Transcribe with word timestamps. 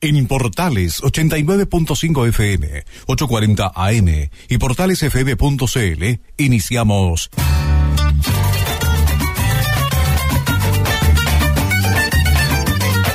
En 0.00 0.28
Portales 0.28 1.02
89.5 1.02 2.28
FM, 2.28 2.84
840 3.08 3.72
AM 3.74 4.30
y 4.48 4.58
portalesfm.cl 4.58 6.20
iniciamos 6.36 7.30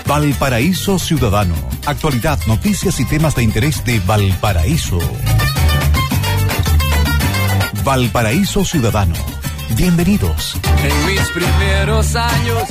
Valparaíso 0.06 1.00
Ciudadano. 1.00 1.56
Actualidad, 1.86 2.38
noticias 2.48 3.00
y 3.00 3.06
temas 3.06 3.34
de 3.38 3.44
interés 3.44 3.86
de 3.86 4.02
Valparaíso. 4.02 5.00
Valparaíso 7.86 8.66
Ciudadano. 8.66 9.33
Bienvenidos. 9.76 10.56
En 10.84 11.06
mis 11.06 11.22
primeros 11.30 12.16
años 12.16 12.64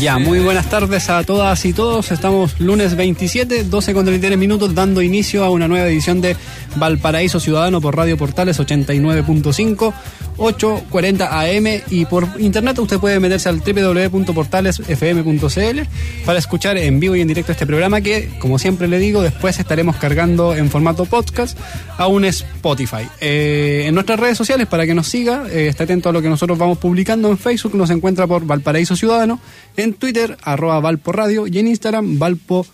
ya, 0.00 0.18
muy 0.18 0.40
buenas 0.40 0.70
tardes 0.70 1.10
a 1.10 1.22
todas 1.24 1.62
y 1.66 1.74
todos. 1.74 2.10
Estamos 2.10 2.58
lunes 2.58 2.96
27, 2.96 3.64
12 3.64 3.92
con 3.92 4.06
33 4.06 4.38
minutos, 4.38 4.74
dando 4.74 5.02
inicio 5.02 5.44
a 5.44 5.50
una 5.50 5.68
nueva 5.68 5.88
edición 5.88 6.22
de 6.22 6.36
Valparaíso 6.76 7.38
Ciudadano 7.38 7.82
por 7.82 7.96
Radio 7.96 8.16
Portales 8.16 8.58
89.5. 8.58 9.92
8.40 10.40 11.28
AM 11.30 11.82
y 11.90 12.06
por 12.06 12.26
internet 12.38 12.78
usted 12.78 12.98
puede 12.98 13.20
meterse 13.20 13.50
al 13.50 13.60
www.portalesfm.cl 13.60 15.80
para 16.24 16.38
escuchar 16.38 16.78
en 16.78 16.98
vivo 16.98 17.14
y 17.14 17.20
en 17.20 17.28
directo 17.28 17.52
este 17.52 17.66
programa 17.66 18.00
que, 18.00 18.30
como 18.38 18.58
siempre 18.58 18.88
le 18.88 18.98
digo, 18.98 19.20
después 19.20 19.58
estaremos 19.58 19.96
cargando 19.96 20.54
en 20.54 20.70
formato 20.70 21.04
podcast 21.04 21.58
a 21.98 22.06
un 22.06 22.24
Spotify. 22.24 23.06
Eh, 23.20 23.84
en 23.86 23.94
nuestras 23.94 24.18
redes 24.18 24.38
sociales, 24.38 24.66
para 24.66 24.86
que 24.86 24.94
nos 24.94 25.08
siga, 25.08 25.44
eh, 25.50 25.66
esté 25.68 25.86
a 25.90 26.12
lo 26.12 26.22
que 26.22 26.28
nosotros 26.28 26.56
vamos 26.56 26.78
publicando 26.78 27.28
en 27.30 27.36
Facebook, 27.36 27.74
nos 27.74 27.90
encuentra 27.90 28.24
por 28.24 28.46
Valparaíso 28.46 28.94
Ciudadano, 28.94 29.40
en 29.76 29.94
Twitter, 29.94 30.36
arroba 30.42 30.78
Valpo 30.78 31.10
Radio 31.10 31.48
y 31.48 31.58
en 31.58 31.66
Instagram, 31.66 32.16
Valpo 32.16 32.64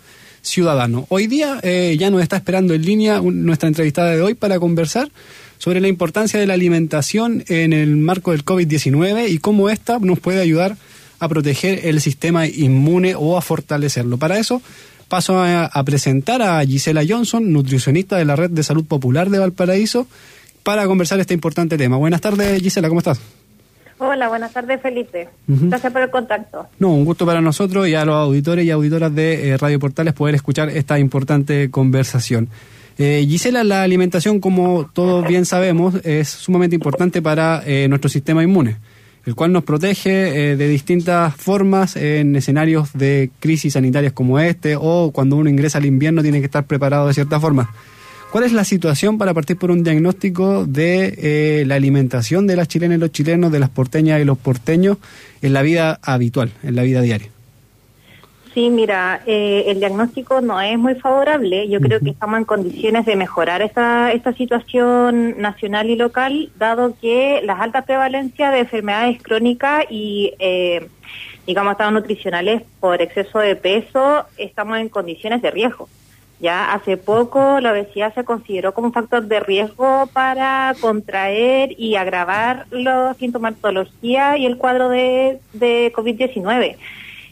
Ciudadano. 0.43 1.07
Hoy 1.09 1.25
día 1.25 1.59
eh, 1.63 1.95
ya 1.99 2.11
nos 2.11 2.21
está 2.21 2.37
esperando 2.37 2.75
en 2.75 2.83
línea 2.83 3.19
nuestra 3.19 3.67
entrevistada 3.67 4.11
de 4.11 4.21
hoy 4.21 4.35
para 4.35 4.59
conversar 4.59 5.09
sobre 5.57 5.81
la 5.81 5.87
importancia 5.87 6.39
de 6.39 6.45
la 6.45 6.53
alimentación 6.53 7.43
en 7.47 7.73
el 7.73 7.97
marco 7.97 8.31
del 8.31 8.45
COVID-19 8.45 9.29
y 9.29 9.39
cómo 9.39 9.71
ésta 9.71 9.97
nos 9.99 10.19
puede 10.19 10.39
ayudar 10.39 10.77
a 11.17 11.27
proteger 11.27 11.87
el 11.87 11.99
sistema 12.01 12.45
inmune 12.45 13.15
o 13.15 13.35
a 13.35 13.41
fortalecerlo. 13.41 14.17
Para 14.17 14.37
eso 14.37 14.61
paso 15.07 15.39
a, 15.39 15.83
presentar 15.85 16.41
a 16.41 16.63
Gisela 16.65 17.01
Johnson, 17.07 17.51
nutricionista 17.51 18.17
de 18.17 18.25
la 18.25 18.35
Red 18.35 18.51
de 18.51 18.61
Salud 18.61 18.85
Popular 18.85 19.29
de 19.29 19.39
Valparaíso, 19.39 20.07
para 20.67 20.85
conversar 20.85 21.17
este 21.21 21.33
importante 21.33 21.77
tema. 21.77 21.95
Buenas 21.95 22.19
tardes, 22.19 22.61
Gisela, 22.61 22.89
¿cómo 22.89 22.99
estás? 22.99 23.21
Hola, 23.99 24.27
buenas 24.27 24.51
tardes, 24.51 24.81
Felipe. 24.81 25.29
Gracias 25.47 25.93
por 25.93 26.01
el 26.01 26.09
contacto. 26.09 26.67
No, 26.77 26.89
un 26.89 27.05
gusto 27.05 27.25
para 27.25 27.39
nosotros 27.39 27.87
y 27.87 27.95
a 27.95 28.03
los 28.03 28.15
auditores 28.15 28.65
y 28.65 28.71
auditoras 28.71 29.15
de 29.15 29.47
eh, 29.47 29.57
Radio 29.57 29.79
Portales 29.79 30.13
poder 30.13 30.35
escuchar 30.35 30.67
esta 30.67 30.99
importante 30.99 31.71
conversación. 31.71 32.49
Eh, 32.97 33.25
Gisela, 33.25 33.63
la 33.63 33.81
alimentación, 33.81 34.41
como 34.41 34.89
todos 34.91 35.25
bien 35.25 35.45
sabemos, 35.45 35.95
es 36.03 36.27
sumamente 36.27 36.75
importante 36.75 37.21
para 37.21 37.63
eh, 37.65 37.87
nuestro 37.87 38.09
sistema 38.09 38.43
inmune, 38.43 38.75
el 39.25 39.35
cual 39.35 39.53
nos 39.53 39.63
protege 39.63 40.57
de 40.57 40.67
distintas 40.67 41.33
formas 41.33 41.95
en 41.95 42.35
escenarios 42.35 42.91
de 42.91 43.31
crisis 43.39 43.71
sanitarias 43.71 44.11
como 44.11 44.37
este 44.37 44.75
o 44.77 45.11
cuando 45.13 45.37
uno 45.37 45.49
ingresa 45.49 45.77
al 45.77 45.85
invierno 45.85 46.21
tiene 46.21 46.39
que 46.39 46.47
estar 46.47 46.65
preparado 46.65 47.07
de 47.07 47.13
cierta 47.13 47.39
forma. 47.39 47.73
¿Cuál 48.31 48.43
es 48.43 48.51
la 48.53 48.65
situación 48.65 49.17
para 49.17 49.33
partir 49.33 49.57
por 49.57 49.71
un 49.71 49.83
diagnóstico 49.83 50.65
de 50.65 51.63
la 51.65 51.75
alimentación 51.75 52.45
de 52.45 52.55
las 52.55 52.67
chilenas 52.67 52.97
y 52.97 53.01
los 53.01 53.11
chilenos, 53.11 53.51
de 53.51 53.59
las 53.59 53.69
porteñas 53.69 54.21
y 54.21 54.25
los 54.25 54.37
porteños 54.37 54.97
en 55.41 55.53
la 55.53 55.61
vida 55.61 55.99
habitual, 56.03 56.51
en 56.61 56.75
la 56.75 56.83
vida 56.83 57.01
diaria? 57.01 57.29
Sí, 58.57 58.71
mira, 58.71 59.21
eh, 59.27 59.65
el 59.67 59.77
diagnóstico 59.77 60.41
no 60.41 60.59
es 60.59 60.79
muy 60.79 60.95
favorable. 60.95 61.69
Yo 61.69 61.79
creo 61.79 61.99
que 61.99 62.09
estamos 62.09 62.39
en 62.39 62.45
condiciones 62.45 63.05
de 63.05 63.15
mejorar 63.15 63.61
esta, 63.61 64.11
esta 64.11 64.33
situación 64.33 65.39
nacional 65.39 65.91
y 65.91 65.95
local, 65.95 66.49
dado 66.57 66.95
que 66.99 67.39
las 67.43 67.61
altas 67.61 67.85
prevalencias 67.85 68.51
de 68.51 68.61
enfermedades 68.61 69.21
crónicas 69.21 69.85
y, 69.91 70.33
eh, 70.39 70.87
digamos, 71.45 71.73
estados 71.73 71.93
nutricionales 71.93 72.63
por 72.79 72.99
exceso 72.99 73.37
de 73.37 73.55
peso, 73.55 74.25
estamos 74.37 74.79
en 74.79 74.89
condiciones 74.89 75.43
de 75.43 75.51
riesgo. 75.51 75.87
Ya 76.39 76.71
hace 76.73 76.97
poco 76.97 77.59
la 77.59 77.71
obesidad 77.71 78.13
se 78.13 78.23
consideró 78.23 78.73
como 78.73 78.87
un 78.87 78.93
factor 78.93 79.25
de 79.25 79.39
riesgo 79.39 80.07
para 80.13 80.75
contraer 80.79 81.73
y 81.79 81.95
agravar 81.95 82.67
la 82.69 83.15
sintomatología 83.15 84.37
y 84.37 84.45
el 84.45 84.57
cuadro 84.57 84.89
de, 84.89 85.39
de 85.53 85.91
COVID-19. 85.95 86.77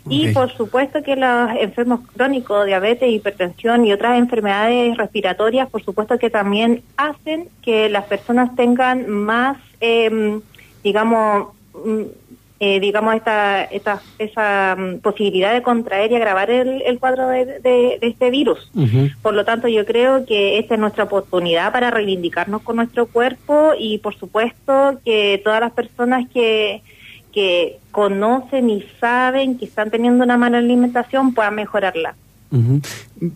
Y 0.08 0.34
por 0.34 0.52
supuesto 0.52 1.02
que 1.02 1.16
los 1.16 1.50
enfermos 1.60 2.02
crónicos, 2.16 2.66
diabetes, 2.68 3.12
hipertensión 3.12 3.86
y 3.86 3.94
otras 3.94 4.20
enfermedades 4.20 4.98
respiratorias, 4.98 5.70
por 5.70 5.84
supuesto 5.84 6.20
que 6.20 6.30
también 6.30 6.84
hacen 6.96 7.50
que 7.64 7.90
las 7.90 8.06
personas 8.06 8.56
tengan 8.56 9.10
más, 9.10 9.58
em, 9.80 10.42
digamos, 10.84 11.48
mm, 11.74 12.04
eh, 12.68 12.80
digamos, 12.80 13.14
esta, 13.14 13.64
esta, 13.66 14.02
esa 14.18 14.76
mm, 14.76 15.00
posibilidad 15.00 15.54
de 15.54 15.62
contraer 15.62 16.12
y 16.12 16.16
agravar 16.16 16.50
el, 16.50 16.98
cuadro 17.00 17.28
de, 17.28 18.00
este 18.02 18.32
virus. 18.32 18.72
Por 19.22 19.36
lo 19.36 19.46
tanto, 19.46 19.68
yo 19.68 19.86
creo 19.86 20.26
que 20.26 20.58
esta 20.58 20.74
es 20.74 20.80
nuestra 20.80 21.04
oportunidad 21.04 21.72
para 21.72 21.92
reivindicarnos 21.92 22.64
con 22.64 22.78
nuestro 22.78 23.06
cuerpo 23.06 23.74
y, 23.78 24.00
por 24.00 24.16
supuesto, 24.16 25.00
que 25.06 25.40
todas 25.44 25.60
las 25.62 25.74
personas 25.74 26.28
que 26.34 26.82
que 27.32 27.80
conocen 27.92 28.70
y 28.70 28.86
saben 29.02 29.58
que 29.58 29.66
están 29.66 29.92
teniendo 29.92 30.24
una 30.24 30.38
mala 30.38 30.58
alimentación 30.58 31.34
puedan 31.34 31.56
mejorarla. 31.56 32.16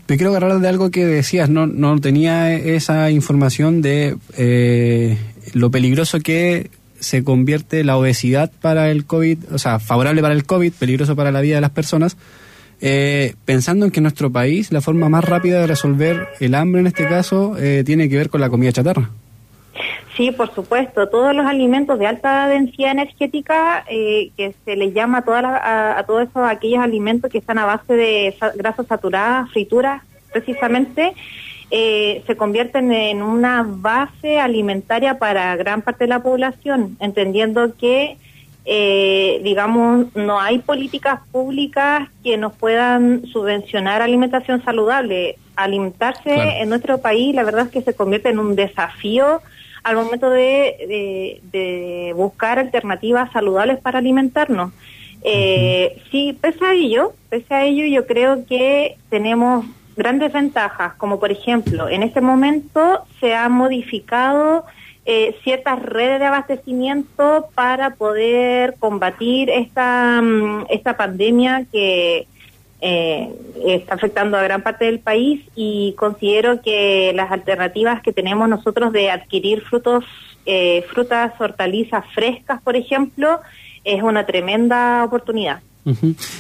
Te 0.05 0.15
quiero 0.15 0.29
agarrar 0.29 0.59
de 0.59 0.67
algo 0.69 0.89
que 0.89 1.05
decías, 1.05 1.49
no, 1.49 1.67
no 1.67 1.99
tenía 1.99 2.53
esa 2.53 3.11
información 3.11 3.81
de 3.81 4.15
eh, 4.37 5.17
lo 5.53 5.69
peligroso 5.69 6.21
que 6.21 6.69
se 6.99 7.23
convierte 7.23 7.83
la 7.83 7.97
obesidad 7.97 8.51
para 8.61 8.89
el 8.91 9.05
COVID, 9.05 9.53
o 9.53 9.57
sea, 9.57 9.79
favorable 9.79 10.21
para 10.21 10.33
el 10.33 10.45
COVID, 10.45 10.73
peligroso 10.73 11.15
para 11.15 11.31
la 11.31 11.41
vida 11.41 11.55
de 11.55 11.61
las 11.61 11.71
personas, 11.71 12.17
eh, 12.81 13.35
pensando 13.45 13.85
en 13.85 13.91
que 13.91 13.99
en 13.99 14.03
nuestro 14.03 14.31
país 14.31 14.71
la 14.71 14.81
forma 14.81 15.09
más 15.09 15.23
rápida 15.23 15.61
de 15.61 15.67
resolver 15.67 16.27
el 16.39 16.55
hambre 16.55 16.81
en 16.81 16.87
este 16.87 17.07
caso 17.07 17.57
eh, 17.57 17.83
tiene 17.85 18.07
que 18.07 18.17
ver 18.17 18.29
con 18.29 18.41
la 18.41 18.49
comida 18.49 18.71
chatarra. 18.71 19.09
Sí, 20.15 20.31
por 20.31 20.53
supuesto. 20.53 21.07
Todos 21.07 21.33
los 21.33 21.45
alimentos 21.45 21.97
de 21.97 22.05
alta 22.05 22.47
densidad 22.49 22.91
energética, 22.91 23.85
eh, 23.89 24.31
que 24.35 24.53
se 24.65 24.75
les 24.75 24.93
llama 24.93 25.19
a, 25.19 25.21
todas 25.21 25.45
a, 25.45 26.03
todos 26.05 26.27
esos 26.27 26.43
aquellos 26.43 26.83
alimentos 26.83 27.31
que 27.31 27.37
están 27.37 27.57
a 27.57 27.65
base 27.65 27.93
de 27.93 28.35
grasas 28.55 28.87
saturadas, 28.87 29.49
frituras, 29.51 30.03
precisamente, 30.33 31.13
eh, 31.71 32.23
se 32.25 32.35
convierten 32.35 32.91
en 32.91 33.21
una 33.21 33.63
base 33.63 34.39
alimentaria 34.39 35.19
para 35.19 35.55
gran 35.55 35.83
parte 35.83 36.05
de 36.05 36.09
la 36.09 36.23
población, 36.23 36.97
entendiendo 36.99 37.75
que, 37.77 38.17
eh, 38.65 39.39
digamos, 39.43 40.07
no 40.15 40.39
hay 40.39 40.59
políticas 40.59 41.19
públicas 41.31 42.09
que 42.23 42.37
nos 42.37 42.53
puedan 42.55 43.25
subvencionar 43.27 44.01
alimentación 44.01 44.63
saludable. 44.63 45.37
Alimentarse 45.55 46.33
en 46.33 46.69
nuestro 46.69 47.01
país, 47.01 47.35
la 47.35 47.43
verdad 47.43 47.65
es 47.65 47.71
que 47.71 47.81
se 47.81 47.93
convierte 47.93 48.29
en 48.29 48.39
un 48.39 48.55
desafío 48.55 49.41
al 49.83 49.95
momento 49.95 50.29
de, 50.29 51.39
de, 51.51 52.13
buscar 52.15 52.59
alternativas 52.59 53.31
saludables 53.31 53.79
para 53.79 53.99
alimentarnos. 53.99 54.71
Eh, 55.23 56.01
sí, 56.11 56.37
pese 56.39 56.65
a 56.65 56.73
ello, 56.73 57.13
pese 57.29 57.53
a 57.53 57.65
ello, 57.65 57.85
yo 57.85 58.07
creo 58.07 58.45
que 58.45 58.97
tenemos 59.09 59.65
grandes 59.99 60.33
ventajas, 60.33 60.93
como 60.95 61.19
por 61.19 61.31
ejemplo, 61.31 61.89
en 61.89 62.01
este 62.01 62.21
momento 62.21 63.03
se 63.19 63.35
han 63.35 63.51
modificado 63.51 64.65
eh, 65.05 65.35
ciertas 65.43 65.81
redes 65.81 66.19
de 66.19 66.25
abastecimiento 66.25 67.49
para 67.53 67.95
poder 67.95 68.75
combatir 68.79 69.49
esta, 69.49 70.21
mm, 70.21 70.67
esta 70.69 70.95
pandemia 70.95 71.65
que 71.71 72.27
eh, 72.81 73.29
está 73.65 73.95
afectando 73.95 74.37
a 74.37 74.43
gran 74.43 74.61
parte 74.61 74.85
del 74.85 74.99
país 74.99 75.41
y 75.53 75.93
considero 75.97 76.61
que 76.61 77.11
las 77.13 77.29
alternativas 77.29 78.01
que 78.01 78.13
tenemos 78.13 78.47
nosotros 78.47 78.93
de 78.93 79.11
adquirir 79.11 79.61
frutos, 79.61 80.05
eh, 80.45 80.85
frutas, 80.93 81.33
hortalizas 81.39 82.05
frescas, 82.15 82.61
por 82.61 82.77
ejemplo, 82.77 83.41
es 83.83 84.01
una 84.01 84.25
tremenda 84.25 85.03
oportunidad. 85.03 85.61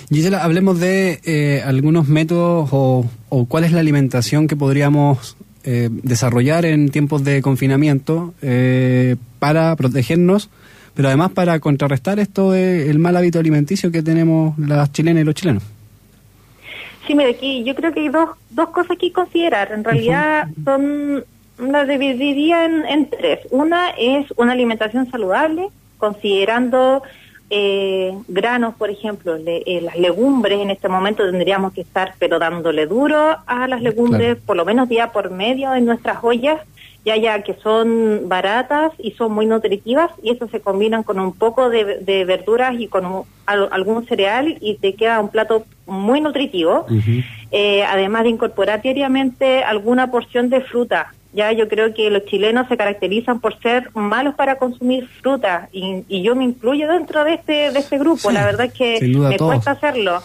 Gisela, 0.09 0.43
hablemos 0.43 0.79
de 0.79 1.19
eh, 1.25 1.63
algunos 1.65 2.07
métodos 2.07 2.69
o, 2.71 3.05
cuál 3.47 3.63
es 3.63 3.71
la 3.71 3.79
alimentación 3.79 4.47
que 4.47 4.55
podríamos 4.55 5.37
eh, 5.63 5.89
desarrollar 5.91 6.65
en 6.65 6.89
tiempos 6.89 7.23
de 7.23 7.41
confinamiento 7.41 8.33
para 9.39 9.75
protegernos, 9.75 10.49
pero 10.93 11.07
además 11.07 11.31
para 11.31 11.59
contrarrestar 11.59 12.19
esto 12.19 12.51
del 12.51 12.99
mal 12.99 13.15
hábito 13.15 13.39
alimenticio 13.39 13.91
que 13.91 14.03
tenemos 14.03 14.57
las 14.59 14.91
chilenas 14.91 15.21
y 15.21 15.25
los 15.25 15.35
chilenos. 15.35 15.63
Sí, 17.09 17.15
mire, 17.15 17.31
aquí 17.31 17.63
yo 17.63 17.73
creo 17.73 17.91
que 17.91 18.01
hay 18.01 18.09
dos, 18.09 18.29
dos 18.51 18.69
cosas 18.69 18.95
que 18.99 19.11
considerar. 19.11 19.71
En 19.71 19.83
realidad 19.83 20.47
son, 20.63 21.23
las 21.57 21.87
dividiría 21.87 22.65
en, 22.65 22.85
en 22.85 23.09
tres. 23.09 23.39
Una 23.49 23.89
es 23.97 24.31
una 24.37 24.51
alimentación 24.51 25.09
saludable, 25.09 25.69
considerando 25.97 27.01
eh, 27.51 28.15
granos, 28.27 28.75
por 28.75 28.91
ejemplo, 28.91 29.35
eh, 29.45 29.81
las 29.81 29.97
legumbres 29.97 30.59
en 30.59 30.69
este 30.69 30.87
momento 30.87 31.23
tendríamos 31.29 31.73
que 31.73 31.81
estar 31.81 32.13
pero 32.19 32.37
dándole 32.37 32.85
duro 32.85 33.37
a 33.45 33.67
las 33.67 33.81
legumbres 33.81 34.37
por 34.37 34.55
lo 34.55 34.65
menos 34.65 34.87
día 34.87 35.11
por 35.11 35.31
medio 35.31 35.73
en 35.73 35.85
nuestras 35.85 36.23
ollas, 36.23 36.61
ya 37.05 37.17
ya 37.17 37.41
que 37.41 37.55
son 37.55 38.23
baratas 38.27 38.91
y 38.99 39.11
son 39.11 39.31
muy 39.31 39.47
nutritivas 39.47 40.11
y 40.21 40.31
eso 40.31 40.47
se 40.47 40.59
combinan 40.59 41.01
con 41.01 41.19
un 41.19 41.33
poco 41.33 41.69
de, 41.69 42.25
verduras 42.25 42.75
y 42.79 42.87
con 42.87 43.23
algún 43.45 44.05
cereal 44.05 44.57
y 44.61 44.75
te 44.75 44.93
queda 44.93 45.19
un 45.19 45.29
plato 45.29 45.65
muy 45.87 46.21
nutritivo, 46.21 46.85
eh, 47.51 47.83
además 47.83 48.23
de 48.23 48.29
incorporar 48.29 48.81
diariamente 48.81 49.63
alguna 49.63 50.11
porción 50.11 50.49
de 50.49 50.61
fruta 50.61 51.13
ya 51.31 51.51
yo 51.51 51.67
creo 51.67 51.93
que 51.93 52.09
los 52.09 52.25
chilenos 52.25 52.67
se 52.67 52.77
caracterizan 52.77 53.39
por 53.39 53.59
ser 53.59 53.91
malos 53.93 54.35
para 54.35 54.57
consumir 54.57 55.07
fruta 55.21 55.69
y, 55.71 56.23
yo 56.23 56.35
me 56.35 56.43
incluyo 56.43 56.87
dentro 56.87 57.23
de 57.23 57.35
este 57.35 57.71
de 57.71 57.79
este 57.79 57.97
grupo. 57.99 58.31
la 58.31 58.45
verdad 58.45 58.67
es 58.67 58.73
que 58.73 58.99
me 59.01 59.37
cuesta 59.37 59.71
hacerlo. 59.71 60.21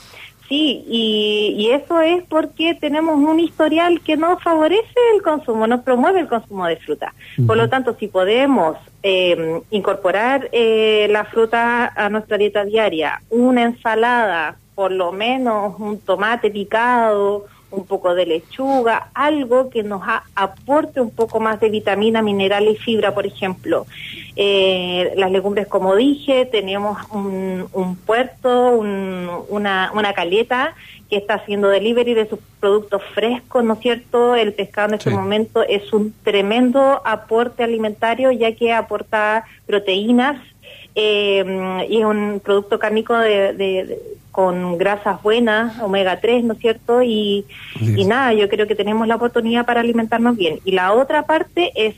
Sí, 0.49 0.85
y, 0.87 1.71
eso 1.73 2.01
es 2.01 2.23
porque 2.25 2.75
tenemos 2.75 3.17
un 3.17 3.41
historial 3.41 4.01
que 4.03 4.17
no 4.17 4.39
favorece 4.39 4.95
el 5.15 5.23
consumo, 5.23 5.67
no 5.67 5.83
promueve 5.83 6.21
el 6.21 6.29
consumo 6.29 6.67
de 6.67 6.77
fruta. 6.77 7.15
Por 7.47 7.57
lo 7.57 7.69
tanto, 7.69 7.97
si 7.99 8.09
podemos 8.09 8.77
eh, 9.03 9.63
incorporar 9.71 10.49
eh, 10.53 11.07
la 11.11 11.25
fruta 11.25 11.93
a 11.97 12.11
nuestra 12.11 12.37
dieta 12.37 12.65
diaria, 12.65 13.23
una 13.31 13.63
ensalada, 13.63 14.57
por 14.75 14.93
lo 14.93 15.13
menos 15.13 15.79
un 15.79 15.99
tomate 15.99 16.51
picado, 16.51 17.47
un 17.71 17.87
poco 17.87 18.15
de 18.15 18.27
lechuga, 18.27 19.11
algo 19.15 19.69
que 19.69 19.83
nos 19.83 20.03
aporte 20.35 21.01
un 21.01 21.11
poco 21.11 21.41
más 21.41 21.61
de 21.61 21.71
vitamina, 21.71 22.23
mineral 22.23 22.69
y 22.69 22.77
fibra, 22.77 23.15
por 23.15 23.27
ejemplo. 23.27 23.87
Eh, 24.37 25.13
las 25.17 25.31
legumbres, 25.31 25.67
como 25.67 25.95
dije, 25.97 26.47
tenemos 26.47 26.99
un, 27.11 27.99
puerto, 28.07 28.71
una, 28.71 29.91
una 29.93 30.13
caleta 30.13 30.75
que 31.11 31.17
está 31.17 31.35
haciendo 31.35 31.69
delivery 31.69 32.15
de 32.15 32.29
sus 32.29 32.39
productos 32.61 33.03
frescos, 33.15 33.65
¿no 33.65 33.75
es 33.75 33.81
cierto? 33.81 34.35
El 34.35 34.53
pescado 34.55 34.89
en 34.89 34.95
este 34.95 35.11
momento 35.11 35.63
es 35.63 35.93
un 35.93 36.15
tremendo 36.23 37.03
aporte 37.05 37.63
alimentario 37.63 38.33
ya 38.33 38.53
que 38.55 38.73
aporta 38.73 39.45
proteínas 39.67 40.41
eh, 40.95 41.87
y 41.89 41.99
es 41.99 42.05
un 42.05 42.41
producto 42.43 42.79
cárnico 42.79 43.17
de, 43.19 43.99
con 44.35 44.79
grasas 44.79 45.23
buenas, 45.23 45.81
omega 45.81 46.21
3, 46.21 46.43
¿no 46.43 46.55
es 46.55 46.59
cierto? 46.59 47.03
Y, 47.05 47.47
y 47.81 48.05
nada, 48.05 48.33
yo 48.33 48.49
creo 48.49 48.67
que 48.67 48.75
tenemos 48.75 49.07
la 49.07 49.15
oportunidad 49.15 49.65
para 49.65 49.81
alimentarnos 49.81 50.37
bien. 50.37 50.59
Y 50.65 50.73
la 50.73 50.93
otra 50.93 51.25
parte 51.25 51.71
es 51.77 51.95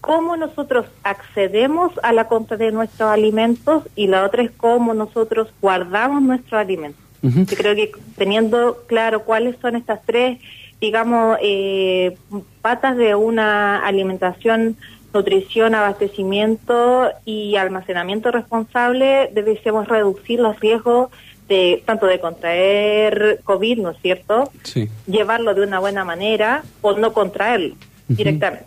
cómo 0.00 0.36
nosotros 0.36 0.86
accedemos 1.04 1.92
a 2.02 2.12
la 2.12 2.26
compra 2.26 2.56
de 2.56 2.72
nuestros 2.72 3.08
alimentos 3.08 3.84
y 3.94 4.08
la 4.08 4.24
otra 4.24 4.42
es 4.42 4.50
cómo 4.50 4.92
nosotros 4.92 5.54
guardamos 5.62 6.20
nuestros 6.20 6.54
alimentos. 6.54 7.00
Yo 7.22 7.56
creo 7.56 7.76
que 7.76 7.92
teniendo 8.16 8.82
claro 8.88 9.22
cuáles 9.22 9.54
son 9.62 9.76
estas 9.76 10.02
tres, 10.04 10.40
digamos, 10.80 11.38
eh, 11.40 12.16
patas 12.60 12.96
de 12.96 13.14
una 13.14 13.86
alimentación 13.86 14.76
nutrición, 15.14 15.76
abastecimiento 15.76 17.10
y 17.24 17.54
almacenamiento 17.54 18.32
responsable, 18.32 19.30
debemos 19.32 19.86
reducir 19.86 20.40
los 20.40 20.58
riesgos 20.58 21.10
de 21.52 21.82
tanto 21.84 22.06
de 22.06 22.18
contraer 22.18 23.40
COVID, 23.44 23.78
¿no 23.78 23.90
es 23.90 23.98
cierto? 24.00 24.50
Sí. 24.62 24.88
Llevarlo 25.06 25.54
de 25.54 25.60
una 25.60 25.80
buena 25.80 26.02
manera 26.02 26.64
o 26.80 26.96
no 26.96 27.12
contraerlo 27.12 27.74
directamente. 28.08 28.64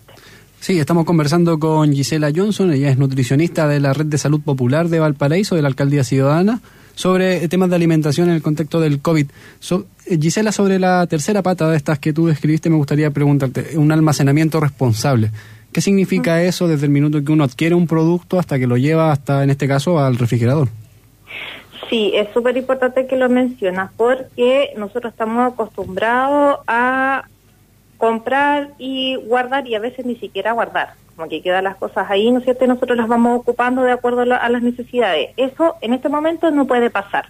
Sí, 0.60 0.80
estamos 0.80 1.06
conversando 1.06 1.58
con 1.60 1.92
Gisela 1.94 2.32
Johnson, 2.36 2.72
ella 2.72 2.90
es 2.90 2.98
nutricionista 2.98 3.68
de 3.68 3.80
la 3.80 3.94
Red 3.94 4.06
de 4.06 4.20
Salud 4.20 4.42
Popular 4.42 4.88
de 4.90 5.00
Valparaíso, 5.00 5.56
de 5.56 5.64
la 5.64 5.68
Alcaldía 5.68 6.04
Ciudadana, 6.04 6.62
sobre 6.94 7.48
temas 7.48 7.70
de 7.70 7.76
alimentación 7.76 8.30
en 8.30 8.36
el 8.36 8.44
contexto 8.44 8.80
del 8.80 9.00
COVID. 9.00 9.28
Eh, 10.06 10.18
Gisela, 10.22 10.52
sobre 10.52 10.78
la 10.78 11.08
tercera 11.08 11.42
pata 11.42 11.70
de 11.70 11.78
estas 11.78 11.98
que 11.98 12.14
tú 12.14 12.28
describiste, 12.28 12.70
me 12.70 12.78
gustaría 12.78 13.10
preguntarte, 13.10 13.78
un 13.78 13.92
almacenamiento 13.92 14.60
responsable. 14.60 15.32
¿Qué 15.72 15.82
significa 15.82 16.42
eso 16.44 16.68
desde 16.68 16.86
el 16.86 16.92
minuto 16.92 17.24
que 17.24 17.32
uno 17.32 17.44
adquiere 17.44 17.74
un 17.74 17.88
producto 17.88 18.40
hasta 18.40 18.60
que 18.60 18.68
lo 18.68 18.78
lleva 18.78 19.12
hasta, 19.12 19.44
en 19.44 19.50
este 19.50 19.68
caso, 19.68 20.00
al 20.00 20.18
refrigerador? 20.18 20.70
Sí, 21.90 22.12
es 22.16 22.30
súper 22.34 22.58
importante 22.58 23.06
que 23.06 23.16
lo 23.16 23.30
mencionas 23.30 23.92
porque 23.96 24.74
nosotros 24.78 25.14
estamos 25.14 25.54
acostumbrados 25.54 26.60
a 26.68 27.28
comprar 27.98 28.70
y 28.78 29.16
guardar 29.16 29.68
y 29.68 29.76
a 29.76 29.80
veces 29.80 30.06
ni 30.06 30.16
siquiera 30.16 30.52
guardar, 30.52 30.94
como 31.16 31.30
que 31.30 31.42
quedan 31.42 31.64
las 31.64 31.76
cosas 31.76 32.10
ahí, 32.10 32.32
¿no 32.32 32.40
es 32.40 32.46
cierto? 32.46 32.66
Y 32.66 32.68
nosotros 32.68 32.98
las 32.98 33.08
vamos 33.08 33.40
ocupando 33.40 33.84
de 33.84 33.92
acuerdo 33.92 34.22
a, 34.22 34.50
las 34.50 34.62
necesidades. 34.62 35.30
Eso 35.38 35.76
en 35.82 35.94
este 35.94 36.10
momento 36.10 36.50
no 36.52 36.66
puede 36.66 36.90
pasar. 36.90 37.28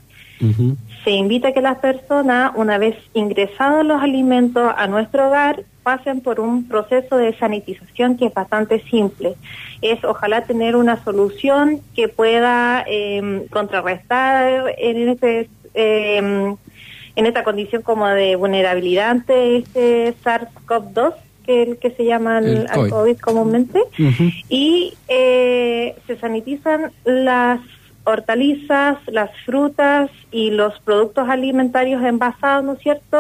Se 1.04 1.12
invita 1.12 1.50
a 1.50 1.52
que 1.54 1.62
las 1.62 1.78
personas, 1.78 2.52
una 2.56 2.78
vez 2.78 2.96
ingresados 3.14 3.86
los 3.86 4.02
alimentos 4.02 4.72
a 4.76 4.88
nuestro 4.88 5.28
hogar, 5.28 5.64
pasen 5.84 6.22
por 6.22 6.40
un 6.40 6.68
proceso 6.68 7.18
de 7.18 7.38
sanitización 7.38 8.18
que 8.18 8.26
es 8.26 8.34
bastante 8.34 8.82
simple. 8.90 9.36
Es 9.82 10.04
ojalá 10.04 10.42
tener 10.42 10.76
una 10.76 11.04
solución 11.04 11.80
que 11.96 12.08
pueda 12.08 12.84
em, 12.88 13.48
contrarrestar 13.50 14.74
en 14.78 15.10
este 15.10 15.50
em, 15.76 16.56
en 17.16 17.26
esta 17.26 17.44
condición 17.44 17.82
como 17.82 18.08
de 18.08 18.36
vulnerabilidad 18.36 19.12
ante 19.12 19.58
este 19.58 20.14
SARS-CoV-2 20.24 21.14
que, 21.46 21.78
que 21.80 21.92
se 21.92 22.06
llama 22.06 22.40
el, 22.40 22.68
COVID. 22.90 23.18
comúnmente 23.20 23.80
y 24.50 24.94
eh, 25.08 25.96
se 26.08 26.18
sanitizan 26.18 26.92
las 27.06 27.60
hortalizas, 28.06 28.98
las 29.08 29.32
frutas 29.46 30.10
y 30.32 30.52
los 30.52 30.80
productos 30.80 31.28
alimentarios 31.28 32.04
envasados, 32.04 32.64
¿no 32.64 32.74
es 32.74 32.80
cierto? 32.80 33.18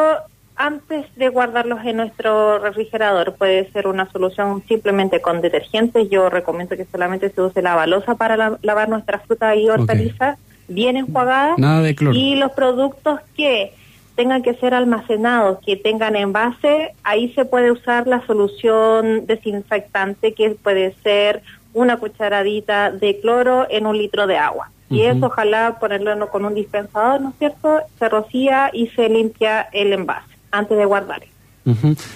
antes 0.56 1.06
de 1.16 1.30
guardarlos 1.30 1.86
en 1.86 1.98
nuestro 1.98 2.60
refrigerador. 2.60 3.36
Puede 3.36 3.70
ser 3.72 3.88
una 3.88 4.10
solución 4.12 4.64
simplemente 4.68 5.22
con 5.22 5.42
detergentes. 5.42 6.10
Yo 6.10 6.30
recomiendo 6.30 6.78
que 6.78 6.86
solamente 6.86 7.30
se 7.30 7.42
use 7.42 7.62
la 7.62 7.76
balosa 7.76 8.16
para 8.16 8.58
lavar 8.62 8.90
nuestra 8.90 9.20
fruta 9.20 9.56
y 9.56 9.70
hortalizas 9.70 10.38
bien 10.68 10.98
enjuagadas. 10.98 11.58
Nada 11.58 11.82
de 11.82 11.96
cloro. 11.96 12.16
Y 12.16 12.36
los 12.36 12.52
productos 12.54 13.20
que 13.36 13.74
tengan 14.16 14.44
que 14.44 14.54
ser 14.56 14.74
almacenados, 14.74 15.60
que 15.60 15.76
tengan 15.76 16.16
envase, 16.16 16.94
ahí 17.04 17.34
se 17.34 17.44
puede 17.44 17.72
usar 17.72 18.08
la 18.08 18.26
solución 18.26 19.26
desinfectante 19.26 20.34
que 20.34 20.52
puede 20.52 20.96
ser 21.04 21.42
una 21.74 21.98
cucharadita 21.98 22.92
de 22.92 23.20
cloro 23.20 23.68
en 23.70 23.86
un 23.86 23.98
litro 23.98 24.26
de 24.26 24.38
agua. 24.38 24.72
Y 24.90 25.02
eso 25.02 25.26
ojalá 25.26 25.78
ponerlo 25.80 26.30
con 26.30 26.46
un 26.46 26.54
dispensador, 26.54 27.20
¿no 27.20 27.30
es 27.30 27.36
cierto? 27.40 27.80
Se 27.98 28.08
rocía 28.08 28.70
y 28.72 28.88
se 28.88 29.10
limpia 29.10 29.62
el 29.72 29.94
envase 29.94 30.28
antes 30.52 30.78
de 30.78 30.86
guardar. 30.86 31.24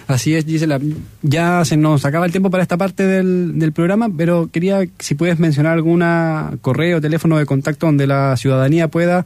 Así 0.08 0.36
es, 0.36 0.46
Gisela. 0.46 0.80
Ya 1.24 1.66
se 1.66 1.76
nos 1.76 2.06
acaba 2.06 2.28
el 2.28 2.32
tiempo 2.32 2.52
para 2.52 2.62
esta 2.62 2.78
parte 2.78 3.04
del, 3.04 3.58
del 3.58 3.74
programa, 3.74 4.08
pero 4.16 4.50
quería 4.52 4.86
si 5.00 5.16
puedes 5.16 5.40
mencionar 5.40 5.74
alguna 5.74 6.52
correo, 6.62 7.02
teléfono 7.02 7.38
de 7.38 7.48
contacto 7.48 7.88
donde 7.88 8.06
la 8.06 8.38
ciudadanía 8.38 8.90
pueda 8.90 9.26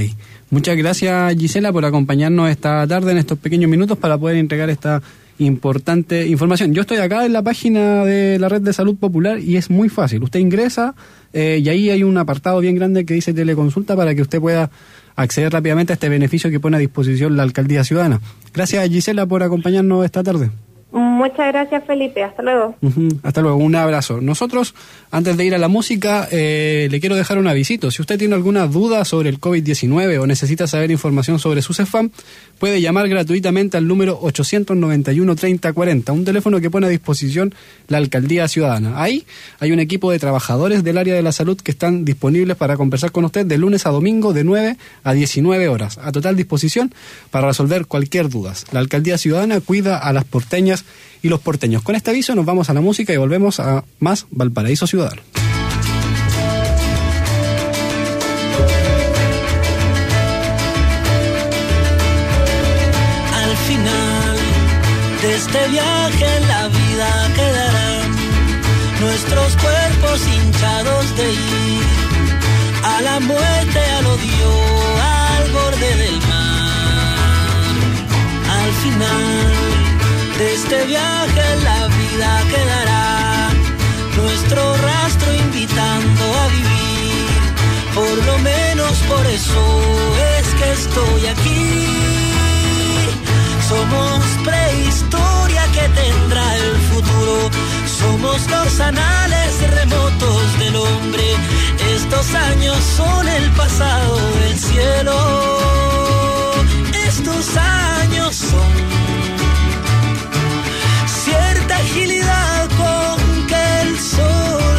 muchas 0.51 0.77
gracias 0.77 1.35
Gisela 1.35 1.73
por 1.73 1.83
acompañarnos 1.83 2.49
esta 2.49 2.87
tarde 2.87 3.11
en 3.11 3.17
estos 3.17 3.37
pequeños 3.37 3.69
minutos 3.69 3.97
para 3.97 4.17
poder 4.17 4.37
entregar 4.37 4.69
esta 4.69 5.01
importante 5.37 6.27
información. 6.27 6.73
Yo 6.73 6.81
estoy 6.81 6.97
acá 6.97 7.25
en 7.25 7.33
la 7.33 7.41
página 7.41 8.05
de 8.05 8.39
la 8.39 8.49
red 8.49 8.61
de 8.61 8.73
salud 8.73 8.95
popular 8.95 9.39
y 9.39 9.57
es 9.57 9.69
muy 9.69 9.89
fácil. 9.89 10.23
Usted 10.23 10.39
ingresa 10.39 10.95
eh, 11.33 11.59
y 11.61 11.69
ahí 11.69 11.89
hay 11.89 12.03
un 12.03 12.17
apartado 12.17 12.59
bien 12.59 12.75
grande 12.75 13.05
que 13.05 13.13
dice 13.13 13.33
teleconsulta 13.33 13.95
para 13.95 14.15
que 14.15 14.21
usted 14.21 14.39
pueda 14.39 14.69
acceder 15.15 15.51
rápidamente 15.51 15.93
a 15.93 15.95
este 15.95 16.09
beneficio 16.09 16.49
que 16.49 16.59
pone 16.59 16.77
a 16.77 16.79
disposición 16.79 17.35
la 17.35 17.43
alcaldía 17.43 17.83
ciudadana. 17.83 18.21
Gracias 18.53 18.87
Gisela 18.89 19.25
por 19.25 19.43
acompañarnos 19.43 20.05
esta 20.05 20.23
tarde. 20.23 20.51
Muchas 20.97 21.51
gracias, 21.51 21.83
Felipe. 21.83 22.23
Hasta 22.23 22.41
luego. 22.41 22.73
Hasta 23.21 23.41
luego. 23.41 23.57
Un 23.57 23.75
abrazo. 23.75 24.21
Nosotros, 24.21 24.73
antes 25.11 25.35
de 25.35 25.43
ir 25.43 25.53
a 25.53 25.57
la 25.57 25.67
música, 25.67 26.25
eh, 26.31 26.87
le 26.89 27.01
quiero 27.01 27.17
dejar 27.17 27.37
un 27.37 27.47
avisito. 27.47 27.91
Si 27.91 28.01
usted 28.01 28.17
tiene 28.17 28.33
alguna 28.33 28.65
duda 28.67 29.03
sobre 29.03 29.27
el 29.27 29.41
COVID-19 29.41 30.21
o 30.21 30.25
necesita 30.25 30.67
saber 30.67 30.91
información 30.91 31.37
sobre 31.37 31.61
su 31.61 31.73
CEFAM, 31.73 32.11
puede 32.59 32.79
llamar 32.79 33.09
gratuitamente 33.09 33.75
al 33.75 33.89
número 33.89 34.21
891-3040, 34.21 36.13
un 36.13 36.23
teléfono 36.23 36.61
que 36.61 36.69
pone 36.69 36.87
a 36.87 36.89
disposición 36.89 37.53
la 37.89 37.97
Alcaldía 37.97 38.47
Ciudadana. 38.47 39.03
Ahí 39.03 39.25
hay 39.59 39.73
un 39.73 39.81
equipo 39.81 40.11
de 40.11 40.19
trabajadores 40.19 40.81
del 40.85 40.97
área 40.97 41.13
de 41.13 41.23
la 41.23 41.33
salud 41.33 41.59
que 41.59 41.71
están 41.71 42.05
disponibles 42.05 42.55
para 42.55 42.77
conversar 42.77 43.11
con 43.11 43.25
usted 43.25 43.45
de 43.45 43.57
lunes 43.57 43.85
a 43.85 43.89
domingo 43.89 44.31
de 44.31 44.45
9 44.45 44.77
a 45.03 45.11
19 45.11 45.67
horas, 45.67 45.97
a 45.97 46.13
total 46.13 46.37
disposición 46.37 46.93
para 47.31 47.47
resolver 47.47 47.85
cualquier 47.85 48.29
duda. 48.29 48.53
La 48.71 48.79
Alcaldía 48.79 49.17
Ciudadana 49.17 49.59
cuida 49.59 49.97
a 49.97 50.13
las 50.13 50.23
porteñas 50.23 50.84
y 51.21 51.29
los 51.29 51.39
porteños. 51.39 51.81
Con 51.81 51.95
este 51.95 52.11
aviso 52.11 52.35
nos 52.35 52.45
vamos 52.45 52.69
a 52.69 52.73
la 52.73 52.81
música 52.81 53.11
y 53.11 53.17
volvemos 53.17 53.59
a 53.59 53.83
más 53.99 54.27
Valparaíso 54.29 54.85
Ciudadano. 54.85 55.21
Al 63.33 63.57
final 63.57 64.37
de 65.21 65.35
este 65.35 65.67
viaje 65.69 66.39
la 66.47 66.67
vida 66.67 67.31
quedarán 67.35 68.15
nuestros 69.01 69.55
cuerpos 69.57 70.21
hinchados 70.27 71.17
de 71.17 71.31
ir 71.31 71.83
a 72.83 73.01
la 73.01 73.19
muerte, 73.19 73.79
al 73.97 74.05
odio, 74.05 74.51
al 75.01 75.51
borde 75.51 75.95
del 75.97 76.17
mar. 76.27 77.15
Al 78.47 78.71
final 78.83 79.54
de 80.37 80.53
este 80.53 80.85
viaje 80.85 81.43
la 81.63 81.87
vida 81.87 82.41
quedará 82.49 83.49
nuestro 84.17 84.77
rastro 84.77 85.33
invitando 85.33 86.23
a 86.41 86.47
vivir. 86.47 87.27
Por 87.93 88.25
lo 88.25 88.37
menos 88.39 88.97
por 89.07 89.25
eso 89.27 89.63
es 90.39 90.47
que 90.55 90.71
estoy 90.71 91.25
aquí. 91.27 91.87
Somos 93.69 94.23
prehistoria 94.43 95.63
que 95.71 95.87
tendrá 96.01 96.55
el 96.57 96.75
futuro. 96.89 97.49
Somos 97.85 98.49
los 98.49 98.79
anales 98.79 99.51
remotos 99.71 100.59
del 100.59 100.75
hombre. 100.75 101.23
Estos 101.95 102.33
años 102.33 102.77
son 102.97 103.27
el 103.27 103.49
pasado 103.51 104.17
del 104.41 104.59
cielo. 104.59 105.17
Estos 107.07 107.55
años 107.57 108.35
son 108.35 109.04
agilidad 111.73 112.69
con 112.77 113.47
que 113.47 113.81
el 113.81 113.99
sol 113.99 114.77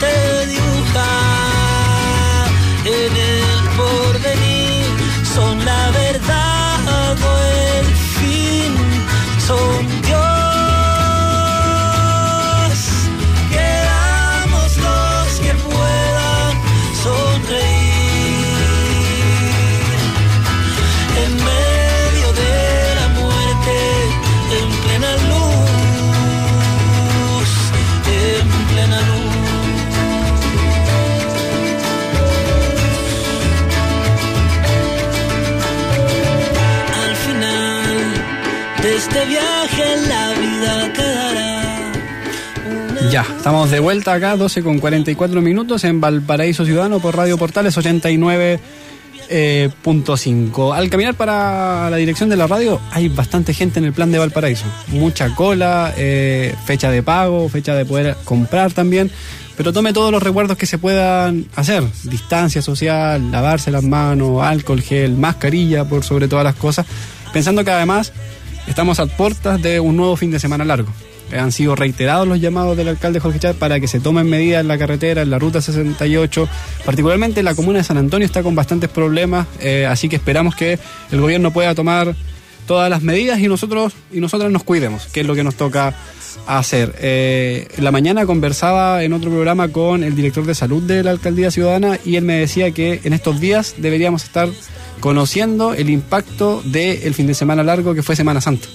te 0.00 0.46
dibuja. 0.46 1.10
En 2.84 3.16
el 3.16 3.68
porvenir 3.76 4.86
son 5.34 5.64
la 5.64 5.90
verdad 5.90 7.16
o 7.22 7.32
el 7.78 7.86
fin 8.18 8.74
son 9.46 9.99
Ya, 43.10 43.26
estamos 43.36 43.72
de 43.72 43.80
vuelta 43.80 44.14
acá, 44.14 44.36
12 44.36 44.62
con 44.62 44.78
44 44.78 45.42
minutos 45.42 45.82
en 45.82 46.00
Valparaíso 46.00 46.64
Ciudadano 46.64 47.00
por 47.00 47.16
Radio 47.16 47.36
Portales 47.36 47.76
89. 47.76 48.60
Eh, 49.28 49.68
punto 49.82 50.16
5. 50.16 50.72
Al 50.72 50.88
caminar 50.90 51.14
para 51.14 51.90
la 51.90 51.96
dirección 51.96 52.28
de 52.28 52.36
la 52.36 52.46
radio 52.46 52.80
hay 52.92 53.08
bastante 53.08 53.52
gente 53.52 53.80
en 53.80 53.86
el 53.86 53.92
plan 53.92 54.12
de 54.12 54.18
Valparaíso. 54.18 54.64
Mucha 54.88 55.34
cola, 55.34 55.92
eh, 55.96 56.54
fecha 56.66 56.90
de 56.92 57.02
pago, 57.02 57.48
fecha 57.48 57.74
de 57.74 57.84
poder 57.84 58.16
comprar 58.24 58.72
también. 58.72 59.10
Pero 59.56 59.72
tome 59.72 59.92
todos 59.92 60.12
los 60.12 60.22
recuerdos 60.22 60.56
que 60.56 60.66
se 60.66 60.78
puedan 60.78 61.46
hacer. 61.56 61.82
Distancia 62.04 62.62
social, 62.62 63.32
lavarse 63.32 63.72
las 63.72 63.82
manos, 63.82 64.40
alcohol 64.42 64.82
gel, 64.82 65.16
mascarilla 65.16 65.84
por 65.84 66.04
sobre 66.04 66.28
todas 66.28 66.44
las 66.44 66.54
cosas. 66.54 66.86
Pensando 67.32 67.64
que 67.64 67.72
además 67.72 68.12
Estamos 68.70 69.00
a 69.00 69.06
puertas 69.06 69.60
de 69.60 69.80
un 69.80 69.96
nuevo 69.96 70.16
fin 70.16 70.30
de 70.30 70.38
semana 70.38 70.64
largo. 70.64 70.92
Han 71.36 71.52
sido 71.52 71.76
reiterados 71.76 72.26
los 72.26 72.40
llamados 72.40 72.76
del 72.76 72.88
alcalde 72.88 73.20
Jorge 73.20 73.38
Chávez 73.38 73.56
para 73.56 73.80
que 73.80 73.88
se 73.88 74.00
tomen 74.00 74.28
medidas 74.28 74.60
en 74.60 74.68
la 74.68 74.78
carretera, 74.78 75.22
en 75.22 75.30
la 75.30 75.38
ruta 75.38 75.60
68. 75.60 76.48
Particularmente 76.84 77.42
la 77.42 77.54
comuna 77.54 77.78
de 77.78 77.84
San 77.84 77.96
Antonio 77.96 78.26
está 78.26 78.42
con 78.42 78.54
bastantes 78.54 78.90
problemas, 78.90 79.46
eh, 79.60 79.86
así 79.86 80.08
que 80.08 80.16
esperamos 80.16 80.54
que 80.54 80.78
el 81.10 81.20
gobierno 81.20 81.52
pueda 81.52 81.74
tomar 81.74 82.14
todas 82.66 82.88
las 82.88 83.02
medidas 83.02 83.40
y 83.40 83.48
nosotros 83.48 83.94
y 84.12 84.20
nosotras 84.20 84.50
nos 84.50 84.62
cuidemos, 84.62 85.06
que 85.06 85.20
es 85.20 85.26
lo 85.26 85.34
que 85.34 85.42
nos 85.42 85.56
toca 85.56 85.94
hacer. 86.46 86.94
Eh, 87.00 87.68
la 87.78 87.90
mañana 87.90 88.26
conversaba 88.26 89.02
en 89.02 89.12
otro 89.12 89.30
programa 89.30 89.68
con 89.68 90.04
el 90.04 90.14
director 90.14 90.44
de 90.46 90.54
salud 90.54 90.82
de 90.82 91.02
la 91.02 91.10
alcaldía 91.10 91.50
ciudadana 91.50 91.98
y 92.04 92.16
él 92.16 92.24
me 92.24 92.34
decía 92.34 92.70
que 92.70 93.00
en 93.04 93.12
estos 93.12 93.40
días 93.40 93.74
deberíamos 93.78 94.24
estar 94.24 94.48
conociendo 95.00 95.74
el 95.74 95.90
impacto 95.90 96.62
del 96.64 97.14
fin 97.14 97.26
de 97.26 97.34
semana 97.34 97.62
largo 97.62 97.94
que 97.94 98.02
fue 98.02 98.16
Semana 98.16 98.40
Santa. 98.40 98.68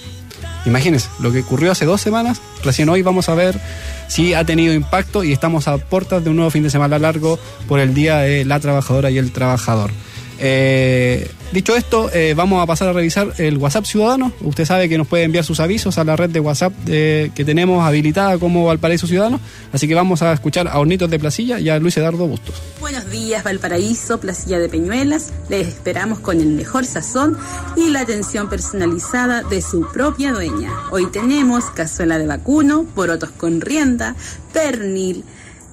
Imagínense, 0.66 1.08
lo 1.20 1.32
que 1.32 1.40
ocurrió 1.40 1.70
hace 1.70 1.84
dos 1.84 2.00
semanas, 2.00 2.42
recién 2.64 2.88
hoy 2.88 3.00
vamos 3.00 3.28
a 3.28 3.34
ver 3.34 3.58
si 4.08 4.34
ha 4.34 4.44
tenido 4.44 4.74
impacto 4.74 5.22
y 5.22 5.32
estamos 5.32 5.68
a 5.68 5.78
puertas 5.78 6.24
de 6.24 6.30
un 6.30 6.36
nuevo 6.36 6.50
fin 6.50 6.64
de 6.64 6.70
semana 6.70 6.98
largo 6.98 7.38
por 7.68 7.78
el 7.78 7.94
Día 7.94 8.18
de 8.18 8.44
la 8.44 8.58
Trabajadora 8.58 9.10
y 9.10 9.18
el 9.18 9.30
Trabajador. 9.30 9.92
Eh, 10.38 11.30
dicho 11.52 11.74
esto, 11.76 12.10
eh, 12.12 12.34
vamos 12.36 12.62
a 12.62 12.66
pasar 12.66 12.88
a 12.88 12.92
revisar 12.92 13.32
el 13.38 13.56
WhatsApp 13.58 13.84
Ciudadano. 13.84 14.32
Usted 14.42 14.64
sabe 14.64 14.88
que 14.88 14.98
nos 14.98 15.06
puede 15.06 15.24
enviar 15.24 15.44
sus 15.44 15.60
avisos 15.60 15.98
a 15.98 16.04
la 16.04 16.16
red 16.16 16.30
de 16.30 16.40
WhatsApp 16.40 16.72
eh, 16.86 17.30
que 17.34 17.44
tenemos 17.44 17.86
habilitada 17.86 18.38
como 18.38 18.64
Valparaíso 18.66 19.06
Ciudadano. 19.06 19.40
Así 19.72 19.88
que 19.88 19.94
vamos 19.94 20.22
a 20.22 20.32
escuchar 20.32 20.68
a 20.68 20.78
Hornitos 20.78 21.10
de 21.10 21.18
Placilla 21.18 21.58
y 21.58 21.68
a 21.68 21.78
Luis 21.78 21.96
Eduardo 21.96 22.26
Bustos. 22.26 22.54
Buenos 22.80 23.10
días, 23.10 23.44
Valparaíso, 23.44 24.20
Placilla 24.20 24.58
de 24.58 24.68
Peñuelas. 24.68 25.32
Les 25.48 25.66
esperamos 25.68 26.18
con 26.18 26.40
el 26.40 26.48
mejor 26.48 26.84
sazón 26.84 27.36
y 27.76 27.90
la 27.90 28.00
atención 28.00 28.48
personalizada 28.48 29.42
de 29.42 29.62
su 29.62 29.88
propia 29.92 30.32
dueña. 30.32 30.72
Hoy 30.90 31.06
tenemos 31.10 31.64
cazuela 31.70 32.18
de 32.18 32.26
vacuno, 32.26 32.84
porotos 32.94 33.30
con 33.30 33.60
rienda, 33.60 34.14
pernil, 34.52 35.24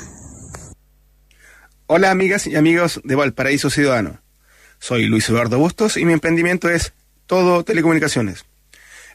Hola 1.88 2.12
amigas 2.12 2.48
y 2.48 2.56
amigos 2.56 3.02
de 3.04 3.16
Valparaíso 3.16 3.70
Ciudadano. 3.70 4.22
Soy 4.80 5.08
Luis 5.08 5.28
Eduardo 5.30 5.60
Bustos 5.60 5.98
y 5.98 6.06
mi 6.06 6.14
emprendimiento 6.14 6.70
es 6.70 6.94
Todo 7.26 7.64
Telecomunicaciones 7.64 8.46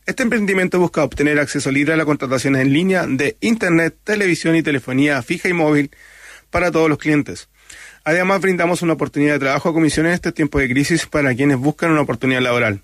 este 0.04 0.24
emprendimiento 0.24 0.80
busca 0.80 1.04
obtener 1.04 1.38
acceso 1.38 1.70
libre 1.70 1.94
a 1.94 1.96
las 1.96 2.06
contrataciones 2.06 2.62
en 2.62 2.72
línea 2.72 3.06
de 3.06 3.36
Internet, 3.40 3.96
televisión 4.02 4.56
y 4.56 4.62
telefonía 4.62 5.22
fija 5.22 5.48
y 5.48 5.52
móvil 5.52 5.90
para 6.50 6.72
todos 6.72 6.88
los 6.88 6.98
clientes. 6.98 7.48
Además, 8.04 8.40
brindamos 8.40 8.82
una 8.82 8.94
oportunidad 8.94 9.34
de 9.34 9.38
trabajo 9.38 9.68
a 9.68 9.72
comisiones 9.72 10.10
en 10.10 10.14
este 10.14 10.32
tiempo 10.32 10.58
de 10.58 10.68
crisis 10.68 11.06
para 11.06 11.34
quienes 11.34 11.56
buscan 11.56 11.92
una 11.92 12.00
oportunidad 12.00 12.40
laboral. 12.40 12.80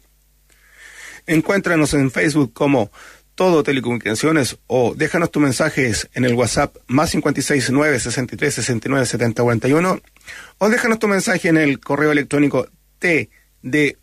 Encuéntranos 1.27 1.93
en 1.95 2.11
Facebook 2.11 2.53
como 2.53 2.91
Todo 3.35 3.65
Telecomunicaciones 3.65 4.59
o 4.69 4.95
déjanos 4.95 5.33
tus 5.33 5.43
mensajes 5.43 6.09
en 6.15 6.25
el 6.25 6.35
WhatsApp 6.35 6.77
más 6.87 7.11
569 7.11 7.99
63 8.01 8.55
69 8.55 9.07
70 9.07 9.43
41 9.43 10.01
o 10.59 10.69
déjanos 10.69 10.99
tu 10.99 11.09
mensaje 11.09 11.49
en 11.49 11.57
el 11.57 11.81
correo 11.81 12.13
electrónico 12.13 12.69
t 12.99 13.29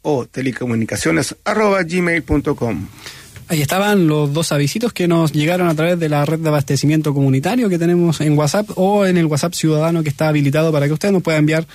o 0.01 0.25
telecomunicaciones 0.25 1.35
arroba 1.43 1.83
gmail.com. 1.83 2.87
Ahí 3.47 3.61
estaban 3.61 4.07
los 4.07 4.33
dos 4.33 4.51
avisitos 4.51 4.91
que 4.91 5.07
nos 5.07 5.31
llegaron 5.31 5.67
a 5.67 5.75
través 5.75 5.99
de 5.99 6.09
la 6.09 6.25
red 6.25 6.39
de 6.39 6.49
abastecimiento 6.49 7.13
comunitario 7.13 7.69
que 7.69 7.77
tenemos 7.77 8.19
en 8.21 8.35
WhatsApp 8.37 8.69
o 8.75 9.05
en 9.05 9.17
el 9.17 9.27
WhatsApp 9.27 9.53
ciudadano 9.53 10.01
que 10.01 10.09
está 10.09 10.29
habilitado 10.29 10.71
para 10.71 10.87
que 10.87 10.93
usted 10.93 11.11
nos 11.11 11.21
pueda 11.21 11.37
enviar 11.37 11.67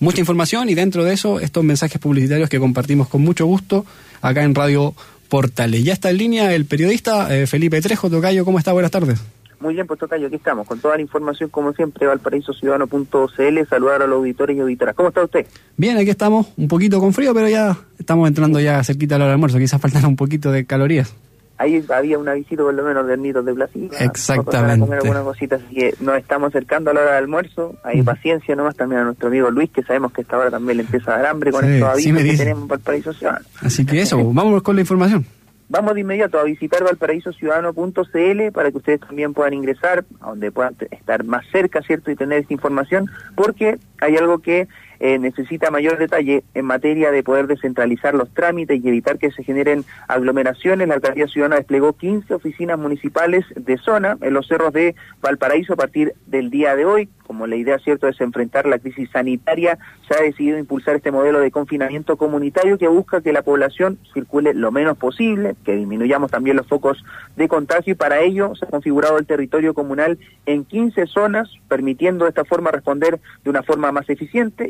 mucha 0.00 0.18
información 0.18 0.68
y 0.68 0.74
dentro 0.74 1.04
de 1.04 1.14
eso 1.14 1.38
estos 1.38 1.62
mensajes 1.62 2.00
publicitarios 2.00 2.48
que 2.48 2.58
compartimos 2.58 3.08
con 3.08 3.22
mucho 3.22 3.46
gusto 3.46 3.86
acá 4.22 4.42
en 4.42 4.56
Radio 4.56 4.94
Portales. 5.28 5.84
Ya 5.84 5.92
está 5.92 6.10
en 6.10 6.18
línea 6.18 6.52
el 6.52 6.66
periodista 6.66 7.34
eh, 7.34 7.46
Felipe 7.46 7.80
Trejo 7.80 8.10
Tocayo. 8.10 8.44
¿Cómo 8.44 8.58
está? 8.58 8.72
Buenas 8.72 8.90
tardes. 8.90 9.20
Muy 9.64 9.72
bien, 9.72 9.86
pues 9.86 9.98
Tocayo, 9.98 10.26
aquí 10.26 10.36
estamos, 10.36 10.68
con 10.68 10.78
toda 10.78 10.96
la 10.96 11.00
información, 11.00 11.48
como 11.48 11.72
siempre, 11.72 12.06
valparaísociudadano.cl, 12.06 13.66
saludar 13.66 14.02
a 14.02 14.06
los 14.06 14.18
auditores 14.18 14.54
y 14.58 14.60
auditoras. 14.60 14.94
¿Cómo 14.94 15.08
está 15.08 15.24
usted? 15.24 15.46
Bien, 15.78 15.96
aquí 15.96 16.10
estamos, 16.10 16.48
un 16.58 16.68
poquito 16.68 17.00
con 17.00 17.14
frío, 17.14 17.32
pero 17.32 17.48
ya 17.48 17.74
estamos 17.98 18.28
entrando 18.28 18.60
ya 18.60 18.84
cerquita 18.84 19.14
a 19.14 19.18
la 19.18 19.24
hora 19.24 19.30
del 19.30 19.36
almuerzo, 19.36 19.56
quizás 19.56 19.80
faltan 19.80 20.04
un 20.04 20.16
poquito 20.16 20.52
de 20.52 20.66
calorías. 20.66 21.14
Ahí 21.56 21.82
había 21.88 22.18
una 22.18 22.34
visita 22.34 22.62
por 22.62 22.74
lo 22.74 22.82
menos 22.82 23.06
de 23.06 23.16
Nidos 23.16 23.46
de 23.46 23.54
Plaza. 23.54 23.72
Exactamente. 24.00 24.80
comer 24.80 24.98
algunas 24.98 25.22
cositas, 25.22 25.62
así 25.64 25.74
que 25.76 25.94
nos 26.00 26.18
estamos 26.18 26.48
acercando 26.48 26.90
a 26.90 26.94
la 26.94 27.00
hora 27.00 27.14
del 27.14 27.24
almuerzo. 27.24 27.74
Hay 27.84 28.02
paciencia 28.02 28.54
nomás 28.54 28.76
también 28.76 29.00
a 29.00 29.04
nuestro 29.04 29.28
amigo 29.28 29.50
Luis, 29.50 29.70
que 29.70 29.82
sabemos 29.82 30.12
que 30.12 30.20
esta 30.20 30.36
hora 30.36 30.50
también 30.50 30.76
le 30.76 30.82
empieza 30.82 31.14
a 31.14 31.16
dar 31.16 31.26
hambre 31.28 31.52
con 31.52 31.64
estos 31.64 31.88
avisos 31.88 32.22
que 32.22 32.36
tenemos 32.36 32.62
en 32.64 32.68
Valparaíso 32.68 33.14
Ciudadano. 33.14 33.46
Así 33.62 33.86
que 33.86 34.02
eso, 34.02 34.18
vamos 34.30 34.62
con 34.62 34.74
la 34.76 34.82
información. 34.82 35.24
Vamos 35.68 35.94
de 35.94 36.00
inmediato 36.00 36.38
a 36.38 36.44
visitar 36.44 36.84
valparaísociudadano.cl 36.84 38.52
para 38.52 38.70
que 38.70 38.76
ustedes 38.76 39.00
también 39.00 39.32
puedan 39.32 39.54
ingresar, 39.54 40.04
a 40.20 40.28
donde 40.28 40.52
puedan 40.52 40.76
estar 40.90 41.24
más 41.24 41.46
cerca, 41.50 41.82
¿cierto? 41.82 42.10
Y 42.10 42.16
tener 42.16 42.40
esta 42.40 42.52
información, 42.52 43.10
porque 43.34 43.78
hay 44.00 44.16
algo 44.16 44.40
que 44.40 44.68
eh, 45.04 45.18
necesita 45.18 45.70
mayor 45.70 45.98
detalle 45.98 46.44
en 46.54 46.64
materia 46.64 47.10
de 47.10 47.22
poder 47.22 47.46
descentralizar 47.46 48.14
los 48.14 48.32
trámites 48.32 48.82
y 48.82 48.88
evitar 48.88 49.18
que 49.18 49.30
se 49.32 49.44
generen 49.44 49.84
aglomeraciones. 50.08 50.88
La 50.88 50.94
Alcaldía 50.94 51.26
Ciudadana 51.26 51.56
desplegó 51.56 51.92
15 51.92 52.32
oficinas 52.32 52.78
municipales 52.78 53.44
de 53.54 53.76
zona 53.76 54.16
en 54.22 54.32
los 54.32 54.48
cerros 54.48 54.72
de 54.72 54.94
Valparaíso 55.20 55.74
a 55.74 55.76
partir 55.76 56.14
del 56.24 56.48
día 56.48 56.74
de 56.74 56.86
hoy. 56.86 57.10
Como 57.26 57.46
la 57.46 57.56
idea, 57.56 57.78
cierto, 57.78 58.08
es 58.08 58.18
enfrentar 58.20 58.66
la 58.66 58.78
crisis 58.78 59.10
sanitaria, 59.10 59.78
se 60.08 60.14
ha 60.14 60.22
decidido 60.22 60.58
impulsar 60.58 60.96
este 60.96 61.10
modelo 61.10 61.40
de 61.40 61.50
confinamiento 61.50 62.16
comunitario 62.16 62.78
que 62.78 62.88
busca 62.88 63.22
que 63.22 63.32
la 63.32 63.42
población 63.42 63.98
circule 64.12 64.52
lo 64.54 64.70
menos 64.72 64.96
posible, 64.98 65.54
que 65.64 65.74
disminuyamos 65.74 66.30
también 66.30 66.56
los 66.56 66.66
focos 66.66 67.02
de 67.36 67.48
contagio 67.48 67.92
y 67.92 67.96
para 67.96 68.20
ello 68.20 68.54
se 68.54 68.66
ha 68.66 68.68
configurado 68.68 69.18
el 69.18 69.26
territorio 69.26 69.74
comunal 69.74 70.18
en 70.46 70.64
15 70.64 71.06
zonas, 71.06 71.50
permitiendo 71.68 72.24
de 72.24 72.30
esta 72.30 72.44
forma 72.44 72.70
responder 72.70 73.20
de 73.42 73.50
una 73.50 73.62
forma 73.62 73.90
más 73.90 74.08
eficiente 74.08 74.68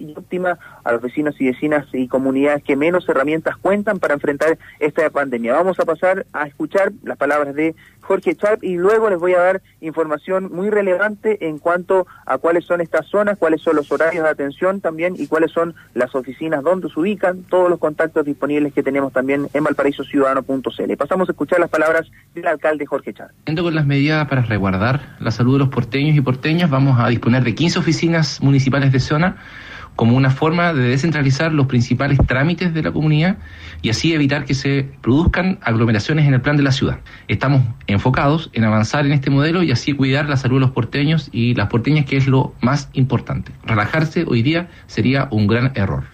a 0.85 0.93
los 0.93 1.03
vecinos 1.03 1.35
y 1.41 1.47
vecinas 1.47 1.87
y 1.93 2.09
comunidades 2.09 2.63
que 2.63 2.77
menos 2.77 3.09
herramientas 3.09 3.57
cuentan 3.57 3.99
para 3.99 4.15
enfrentar 4.15 4.59
esta 4.81 5.09
pandemia. 5.11 5.55
Vamos 5.55 5.79
a 5.79 5.85
pasar 5.85 6.27
a 6.33 6.47
escuchar 6.47 6.93
las 7.03 7.17
palabras 7.17 7.55
de 7.55 7.75
Jorge 8.01 8.35
Charp 8.35 8.63
y 8.63 8.77
luego 8.77 9.09
les 9.09 9.19
voy 9.19 9.33
a 9.33 9.41
dar 9.41 9.63
información 9.81 10.51
muy 10.53 10.71
relevante 10.71 11.49
en 11.49 11.59
cuanto 11.59 12.07
a 12.27 12.39
cuáles 12.39 12.65
son 12.67 12.81
estas 12.81 13.07
zonas, 13.07 13.39
cuáles 13.39 13.63
son 13.63 13.77
los 13.77 13.91
horarios 13.91 14.25
de 14.25 14.31
atención 14.31 14.81
también 14.81 15.15
y 15.17 15.27
cuáles 15.27 15.53
son 15.53 15.75
las 15.95 16.15
oficinas 16.15 16.63
donde 16.63 16.91
se 16.91 17.01
ubican, 17.01 17.45
todos 17.45 17.71
los 17.71 17.79
contactos 17.79 18.25
disponibles 18.27 18.75
que 18.75 18.83
tenemos 18.83 19.13
también 19.13 19.49
en 19.53 19.65
valparaísociudadano.cl. 19.65 20.97
Pasamos 20.99 21.29
a 21.29 21.33
escuchar 21.33 21.61
las 21.61 21.71
palabras 21.71 22.11
del 22.35 22.47
alcalde 22.47 22.85
Jorge 22.87 23.15
Charp. 23.15 23.31
Con 23.47 23.75
las 23.75 23.87
medidas 23.87 24.29
para 24.29 24.43
resguardar 24.43 25.17
la 25.21 25.31
salud 25.31 25.55
de 25.55 25.61
los 25.61 25.69
porteños 25.69 26.15
y 26.17 26.21
porteñas, 26.21 26.69
vamos 26.69 27.01
a 27.01 27.09
disponer 27.09 27.43
de 27.43 27.55
15 27.55 27.79
oficinas 27.79 28.43
municipales 28.43 28.93
de 28.93 29.01
zona 29.01 29.37
como 29.97 30.17
una 30.17 30.31
forma 30.31 30.73
de 30.73 30.89
descentralizar 30.89 31.53
los 31.53 31.67
principales 31.67 32.19
trámites 32.27 32.75
de 32.75 32.83
la 32.83 32.93
comunidad 32.93 33.37
y 33.83 33.91
así 33.91 34.13
evitar 34.13 34.45
que 34.45 34.55
se 34.55 34.89
produzcan 35.03 35.59
aglomeraciones 35.63 36.27
en 36.27 36.35
el 36.35 36.41
plan 36.41 36.57
de 36.57 36.63
la 36.63 36.73
ciudad. 36.73 36.99
Estamos 37.29 37.63
enfocados 37.87 38.51
en 38.53 38.65
avanzar 38.65 39.07
en 39.07 39.13
este 39.13 39.31
modelo 39.31 39.63
y 39.63 39.71
así 39.71 39.93
cuidar 39.93 40.29
la 40.29 40.37
salud 40.37 40.57
de 40.57 40.61
los 40.61 40.71
porteños 40.71 41.29
y 41.33 41.55
las 41.55 41.69
porteñas, 41.69 42.07
que 42.07 42.17
es 42.17 42.27
lo 42.27 42.55
más 42.61 42.89
importante. 42.93 43.53
Relajarse 43.65 44.25
hoy 44.27 44.43
día 44.43 44.69
sería 44.87 45.29
un 45.31 45.47
gran 45.47 45.73
error. 45.75 46.14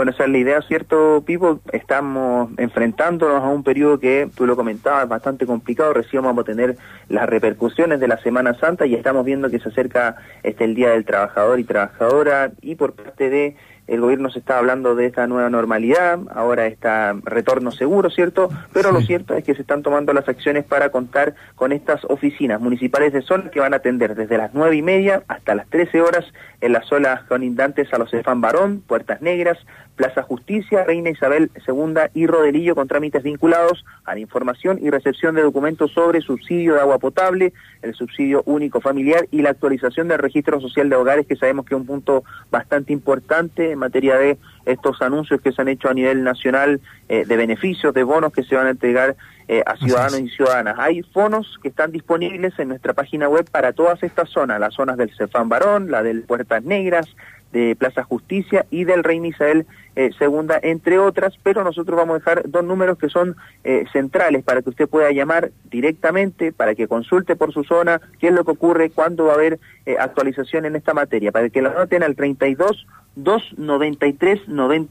Bueno, 0.00 0.12
esa 0.12 0.24
es 0.24 0.30
la 0.30 0.38
idea, 0.38 0.62
¿cierto, 0.62 1.22
Pipo? 1.26 1.60
Estamos 1.72 2.48
enfrentándonos 2.56 3.42
a 3.42 3.48
un 3.48 3.62
periodo 3.62 4.00
que, 4.00 4.30
tú 4.34 4.46
lo 4.46 4.56
comentabas, 4.56 5.06
bastante 5.06 5.44
complicado. 5.44 5.92
Recién 5.92 6.22
vamos 6.22 6.40
a 6.40 6.46
tener 6.46 6.78
las 7.10 7.28
repercusiones 7.28 8.00
de 8.00 8.08
la 8.08 8.16
Semana 8.16 8.54
Santa 8.54 8.86
y 8.86 8.94
estamos 8.94 9.26
viendo 9.26 9.50
que 9.50 9.58
se 9.58 9.68
acerca 9.68 10.16
este 10.42 10.64
el 10.64 10.74
Día 10.74 10.88
del 10.92 11.04
Trabajador 11.04 11.60
y 11.60 11.64
Trabajadora 11.64 12.50
y 12.62 12.76
por 12.76 12.94
parte 12.94 13.28
de 13.28 13.56
el 13.90 14.00
gobierno 14.00 14.30
se 14.30 14.38
está 14.38 14.58
hablando 14.58 14.94
de 14.94 15.06
esta 15.06 15.26
nueva 15.26 15.50
normalidad, 15.50 16.20
ahora 16.32 16.66
está 16.66 17.16
retorno 17.24 17.72
seguro, 17.72 18.08
¿cierto? 18.08 18.48
Pero 18.72 18.92
lo 18.92 19.00
cierto 19.00 19.34
es 19.34 19.42
que 19.42 19.54
se 19.56 19.62
están 19.62 19.82
tomando 19.82 20.12
las 20.12 20.28
acciones 20.28 20.64
para 20.64 20.90
contar 20.90 21.34
con 21.56 21.72
estas 21.72 22.04
oficinas 22.04 22.60
municipales 22.60 23.12
de 23.12 23.22
zona 23.22 23.50
que 23.50 23.58
van 23.58 23.74
a 23.74 23.78
atender 23.78 24.14
desde 24.14 24.38
las 24.38 24.54
nueve 24.54 24.76
y 24.76 24.82
media 24.82 25.24
hasta 25.26 25.56
las 25.56 25.66
trece 25.68 26.00
horas 26.00 26.24
en 26.60 26.72
las 26.72 26.86
zonas 26.86 27.24
conindantes 27.24 27.92
a 27.92 27.98
los 27.98 28.14
Efan 28.14 28.40
Barón, 28.40 28.80
Puertas 28.86 29.22
Negras, 29.22 29.58
Plaza 29.96 30.22
Justicia, 30.22 30.84
Reina 30.84 31.10
Isabel 31.10 31.50
II 31.66 31.94
y 32.14 32.26
Rodelillo 32.26 32.74
con 32.74 32.88
trámites 32.88 33.22
vinculados 33.22 33.84
a 34.04 34.14
la 34.14 34.20
información 34.20 34.78
y 34.80 34.88
recepción 34.88 35.34
de 35.34 35.42
documentos 35.42 35.92
sobre 35.92 36.22
subsidio 36.22 36.74
de 36.74 36.80
agua 36.80 36.98
potable, 36.98 37.52
el 37.82 37.94
subsidio 37.94 38.42
único 38.46 38.80
familiar 38.80 39.26
y 39.30 39.42
la 39.42 39.50
actualización 39.50 40.08
del 40.08 40.18
registro 40.18 40.58
social 40.60 40.88
de 40.88 40.96
hogares, 40.96 41.26
que 41.26 41.36
sabemos 41.36 41.66
que 41.66 41.74
es 41.74 41.80
un 41.80 41.86
punto 41.86 42.24
bastante 42.50 42.94
importante 42.94 43.76
materia 43.80 44.16
de 44.16 44.38
estos 44.66 45.02
anuncios 45.02 45.40
que 45.40 45.52
se 45.52 45.60
han 45.60 45.68
hecho 45.68 45.88
a 45.88 45.94
nivel 45.94 46.22
nacional 46.22 46.80
eh, 47.08 47.24
de 47.26 47.36
beneficios, 47.36 47.92
de 47.92 48.04
bonos 48.04 48.32
que 48.32 48.44
se 48.44 48.54
van 48.54 48.68
a 48.68 48.70
entregar 48.70 49.16
eh, 49.48 49.62
a 49.66 49.76
ciudadanos 49.76 50.20
y 50.20 50.28
ciudadanas. 50.28 50.76
Hay 50.78 51.02
fonos 51.02 51.58
que 51.60 51.68
están 51.68 51.90
disponibles 51.90 52.56
en 52.58 52.68
nuestra 52.68 52.92
página 52.92 53.28
web 53.28 53.50
para 53.50 53.72
todas 53.72 54.02
estas 54.02 54.28
zonas, 54.30 54.60
las 54.60 54.74
zonas 54.74 54.96
del 54.96 55.10
Cefán 55.16 55.48
Barón, 55.48 55.90
la 55.90 56.02
del 56.02 56.22
Puertas 56.22 56.62
Negras, 56.62 57.08
de 57.52 57.74
Plaza 57.76 58.04
Justicia 58.04 58.66
y 58.70 58.84
del 58.84 59.02
Reina 59.02 59.28
Isabel 59.28 59.66
eh, 59.96 60.10
segunda, 60.18 60.58
entre 60.62 60.98
otras, 60.98 61.34
pero 61.42 61.64
nosotros 61.64 61.96
vamos 61.96 62.14
a 62.14 62.18
dejar 62.18 62.48
dos 62.48 62.64
números 62.64 62.96
que 62.96 63.08
son 63.08 63.36
eh, 63.64 63.84
centrales 63.92 64.44
para 64.44 64.62
que 64.62 64.70
usted 64.70 64.88
pueda 64.88 65.10
llamar 65.10 65.50
directamente, 65.64 66.52
para 66.52 66.74
que 66.74 66.86
consulte 66.86 67.34
por 67.34 67.52
su 67.52 67.64
zona 67.64 68.00
qué 68.20 68.28
es 68.28 68.32
lo 68.32 68.44
que 68.44 68.52
ocurre, 68.52 68.90
cuándo 68.90 69.26
va 69.26 69.32
a 69.32 69.34
haber 69.34 69.58
eh, 69.86 69.96
actualización 69.98 70.64
en 70.64 70.76
esta 70.76 70.94
materia, 70.94 71.32
para 71.32 71.50
que 71.50 71.60
la 71.60 71.70
noten 71.70 72.04
al 72.04 72.14
32 72.14 72.86
293 73.16 74.48
9000 74.48 74.88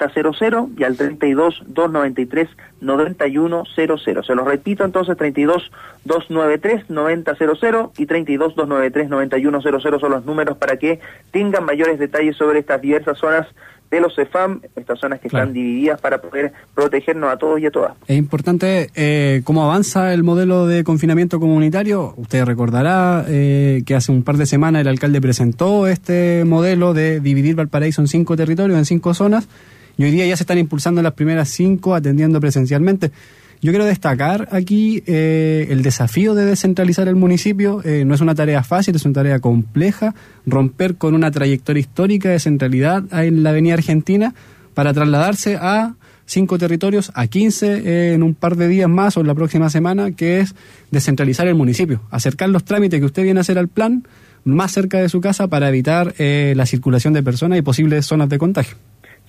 y 0.77 0.83
al 0.83 0.97
32 0.97 1.63
293 1.67 2.49
9100. 2.81 4.23
Se 4.23 4.35
los 4.35 4.45
repito 4.47 4.83
entonces 4.83 5.17
32 5.17 5.71
293 6.05 6.89
9000 6.89 7.89
y 7.97 8.05
32 8.05 8.55
293 8.55 9.09
9100 9.09 9.99
son 9.99 10.11
los 10.11 10.25
números 10.25 10.57
para 10.57 10.77
que 10.77 10.99
tengan 11.31 11.65
mayores 11.65 11.97
detalles 11.97 12.35
sobre 12.35 12.59
estas 12.59 12.81
diversas 12.81 13.17
zonas 13.17 13.47
de 13.91 13.99
los 13.99 14.15
CEFAM, 14.15 14.61
estas 14.75 14.99
zonas 14.99 15.19
que 15.19 15.27
están 15.27 15.53
divididas 15.53 15.99
para 15.99 16.21
poder 16.21 16.53
protegernos 16.75 17.33
a 17.33 17.37
todos 17.37 17.59
y 17.59 17.65
a 17.65 17.71
todas. 17.71 17.93
Es 18.07 18.17
importante 18.17 18.89
eh, 18.95 19.41
cómo 19.43 19.63
avanza 19.63 20.13
el 20.13 20.23
modelo 20.23 20.67
de 20.67 20.83
confinamiento 20.83 21.39
comunitario. 21.39 22.13
Usted 22.17 22.45
recordará 22.45 23.25
eh, 23.27 23.81
que 23.85 23.95
hace 23.95 24.11
un 24.11 24.23
par 24.23 24.37
de 24.37 24.45
semanas 24.45 24.81
el 24.81 24.87
alcalde 24.87 25.21
presentó 25.21 25.87
este 25.87 26.45
modelo 26.45 26.93
de 26.93 27.19
dividir 27.19 27.55
Valparaíso 27.55 28.01
en 28.01 28.07
cinco 28.07 28.37
territorios, 28.37 28.77
en 28.77 28.85
cinco 28.85 29.13
zonas, 29.13 29.47
y 29.97 30.03
hoy 30.03 30.11
día 30.11 30.25
ya 30.25 30.37
se 30.37 30.43
están 30.43 30.57
impulsando 30.57 31.01
las 31.01 31.13
primeras 31.13 31.49
cinco 31.49 31.95
atendiendo 31.95 32.39
presencialmente. 32.39 33.11
Yo 33.61 33.73
quiero 33.73 33.85
destacar 33.85 34.47
aquí 34.51 35.03
eh, 35.05 35.67
el 35.69 35.81
desafío 35.81 36.33
de 36.33 36.45
descentralizar 36.45 37.09
el 37.09 37.17
municipio. 37.17 37.81
Eh, 37.83 38.05
no 38.05 38.15
es 38.15 38.21
una 38.21 38.33
tarea 38.33 38.63
fácil, 38.63 38.95
es 38.95 39.03
una 39.03 39.15
tarea 39.15 39.39
compleja. 39.39 40.15
Romper 40.45 40.95
con 40.95 41.13
una 41.13 41.29
trayectoria 41.29 41.81
histórica 41.81 42.29
de 42.29 42.39
centralidad 42.39 43.03
en 43.11 43.43
la 43.43 43.49
Avenida 43.49 43.73
Argentina 43.73 44.33
para 44.73 44.93
trasladarse 44.93 45.57
a 45.57 45.95
cinco 46.25 46.57
territorios, 46.57 47.11
a 47.15 47.27
15 47.27 47.67
eh, 47.67 48.13
en 48.13 48.23
un 48.23 48.33
par 48.33 48.55
de 48.55 48.69
días 48.69 48.87
más 48.87 49.17
o 49.17 49.21
en 49.21 49.27
la 49.27 49.35
próxima 49.35 49.69
semana, 49.69 50.11
que 50.11 50.39
es 50.39 50.55
descentralizar 50.91 51.45
el 51.47 51.55
municipio, 51.55 52.01
acercar 52.11 52.47
los 52.49 52.63
trámites 52.63 53.01
que 53.01 53.05
usted 53.05 53.23
viene 53.23 53.39
a 53.39 53.41
hacer 53.41 53.57
al 53.57 53.67
plan 53.67 54.07
más 54.45 54.71
cerca 54.71 54.99
de 54.99 55.09
su 55.09 55.19
casa 55.19 55.47
para 55.47 55.67
evitar 55.67 56.13
la 56.17 56.65
circulación 56.65 57.13
de 57.13 57.23
personas 57.23 57.59
y 57.59 57.61
posibles 57.61 58.05
zonas 58.05 58.29
de 58.29 58.37
contagio. 58.37 58.77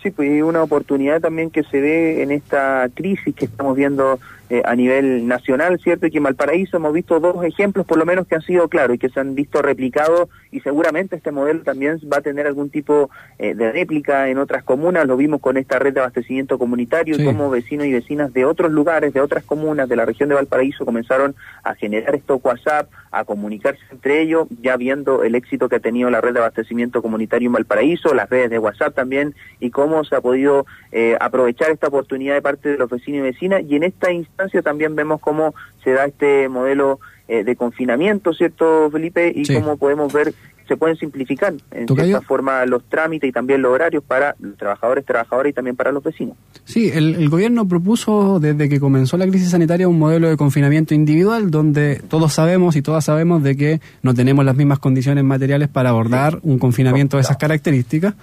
Sí, 0.02 0.10
pues 0.10 0.42
una 0.42 0.62
oportunidad 0.62 1.20
también 1.20 1.50
que 1.50 1.62
se 1.62 1.80
ve 1.80 2.22
en 2.22 2.30
esta 2.30 2.88
crisis 2.94 3.34
que 3.34 3.44
estamos 3.44 3.76
viendo 3.76 4.18
eh, 4.50 4.62
a 4.64 4.74
nivel 4.74 5.28
nacional, 5.28 5.78
¿cierto? 5.78 6.08
Y 6.08 6.10
que 6.10 6.18
en 6.18 6.24
Valparaíso 6.24 6.78
hemos 6.78 6.92
visto 6.92 7.20
dos 7.20 7.44
ejemplos 7.44 7.86
por 7.86 7.98
lo 7.98 8.04
menos 8.04 8.26
que 8.26 8.34
han 8.34 8.42
sido 8.42 8.68
claros 8.68 8.96
y 8.96 8.98
que 8.98 9.08
se 9.08 9.20
han 9.20 9.36
visto 9.36 9.62
replicados 9.62 10.28
y 10.50 10.58
seguramente 10.58 11.14
este 11.14 11.30
modelo 11.30 11.62
también 11.62 12.00
va 12.12 12.16
a 12.16 12.20
tener 12.20 12.48
algún 12.48 12.68
tipo 12.68 13.10
eh, 13.38 13.54
de 13.54 13.70
réplica 13.70 14.28
en 14.28 14.38
otras 14.38 14.64
comunas, 14.64 15.06
lo 15.06 15.16
vimos 15.16 15.40
con 15.40 15.56
esta 15.56 15.78
red 15.78 15.94
de 15.94 16.00
abastecimiento 16.00 16.58
comunitario 16.58 17.14
y 17.16 17.24
cómo 17.24 17.48
vecinos 17.48 17.86
y 17.86 17.92
vecinas 17.92 18.32
de 18.32 18.44
otros 18.44 18.72
lugares, 18.72 19.14
de 19.14 19.20
otras 19.20 19.44
comunas 19.44 19.88
de 19.88 19.94
la 19.94 20.04
región 20.04 20.28
de 20.28 20.34
Valparaíso 20.34 20.84
comenzaron 20.84 21.36
a 21.62 21.76
generar 21.76 22.16
esto 22.16 22.40
WhatsApp, 22.42 22.90
a 23.12 23.24
comunicarse 23.24 23.80
entre 23.92 24.20
ellos, 24.20 24.48
ya 24.60 24.76
viendo 24.76 25.22
el 25.22 25.36
éxito 25.36 25.68
que 25.68 25.76
ha 25.76 25.80
tenido 25.80 26.10
la 26.10 26.20
red 26.20 26.32
de 26.32 26.40
abastecimiento 26.40 27.02
comunitario 27.02 27.46
en 27.46 27.52
Valparaíso, 27.52 28.14
las 28.14 28.28
redes 28.28 28.50
de 28.50 28.58
WhatsApp 28.58 28.96
también 28.96 29.36
y 29.60 29.70
cómo 29.70 30.02
se 30.02 30.16
ha 30.16 30.20
podido 30.20 30.66
eh, 30.90 31.16
aprovechar 31.20 31.70
esta 31.70 31.86
oportunidad 31.86 32.34
de 32.34 32.42
parte 32.42 32.70
de 32.70 32.78
los 32.78 32.90
vecinos 32.90 33.20
y 33.20 33.22
vecinas. 33.22 33.62
Y 33.68 33.76
en 33.76 33.84
esta 33.84 34.10
instancia 34.10 34.39
también 34.62 34.96
vemos 34.96 35.20
cómo 35.20 35.54
se 35.84 35.92
da 35.92 36.06
este 36.06 36.48
modelo 36.48 37.00
eh, 37.28 37.44
de 37.44 37.56
confinamiento, 37.56 38.32
¿cierto, 38.34 38.90
Felipe? 38.90 39.32
Y 39.34 39.52
cómo 39.54 39.76
podemos 39.76 40.12
ver 40.12 40.34
se 40.70 40.76
pueden 40.76 40.96
simplificar 40.96 41.52
en 41.72 41.88
cierta 41.88 42.20
forma 42.20 42.64
los 42.64 42.84
trámites 42.88 43.28
y 43.28 43.32
también 43.32 43.60
los 43.60 43.72
horarios 43.72 44.04
para 44.04 44.36
los 44.38 44.56
trabajadores, 44.56 45.04
trabajadoras 45.04 45.50
y 45.50 45.52
también 45.52 45.74
para 45.74 45.90
los 45.90 46.00
vecinos. 46.00 46.36
Sí, 46.64 46.92
el, 46.94 47.28
gobierno 47.28 47.66
propuso 47.66 48.38
desde 48.38 48.68
que 48.68 48.78
comenzó 48.78 49.16
la 49.16 49.26
crisis 49.26 49.50
sanitaria 49.50 49.88
un 49.88 49.98
modelo 49.98 50.28
de 50.28 50.36
confinamiento 50.36 50.94
individual 50.94 51.50
donde 51.50 52.00
todos 52.08 52.34
sabemos 52.34 52.76
y 52.76 52.82
todas 52.82 53.04
sabemos 53.04 53.42
de 53.42 53.56
que 53.56 53.80
no 54.02 54.14
tenemos 54.14 54.44
las 54.44 54.54
mismas 54.54 54.78
condiciones 54.78 55.24
materiales 55.24 55.68
para 55.68 55.90
abordar 55.90 56.38
un 56.42 56.60
confinamiento 56.60 57.16
de 57.16 57.22
esas 57.22 57.36
características. 57.36 58.14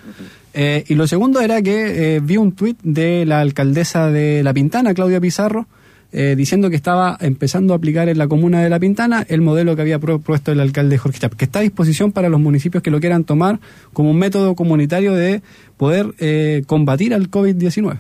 Eh, 0.53 0.85
y 0.87 0.95
lo 0.95 1.05
segundo 1.05 1.41
era 1.41 1.61
que 1.61 2.15
eh, 2.15 2.19
vi 2.21 2.37
un 2.37 2.53
tuit 2.53 2.79
de 2.81 3.25
la 3.25 3.41
alcaldesa 3.41 4.09
de 4.09 4.41
La 4.41 4.53
Pintana, 4.53 4.93
Claudia 4.93 5.19
Pizarro, 5.19 5.67
eh, 6.11 6.35
diciendo 6.37 6.69
que 6.69 6.75
estaba 6.75 7.17
empezando 7.19 7.73
a 7.73 7.77
aplicar 7.77 8.07
en 8.07 8.17
la 8.17 8.27
comuna 8.27 8.61
de 8.61 8.69
La 8.69 8.79
Pintana 8.79 9.25
el 9.27 9.41
modelo 9.41 9.75
que 9.75 9.81
había 9.81 9.99
propuesto 9.99 10.51
el 10.51 10.59
alcalde 10.59 10.97
Jorge 10.97 11.19
Chap, 11.19 11.33
que 11.33 11.45
está 11.45 11.59
a 11.59 11.61
disposición 11.63 12.11
para 12.11 12.29
los 12.29 12.39
municipios 12.39 12.81
que 12.81 12.91
lo 12.91 12.99
quieran 12.99 13.23
tomar 13.23 13.59
como 13.93 14.11
un 14.11 14.19
método 14.19 14.55
comunitario 14.55 15.13
de 15.13 15.41
poder 15.75 16.13
eh, 16.19 16.63
combatir 16.65 17.13
al 17.13 17.29
COVID-19. 17.29 17.97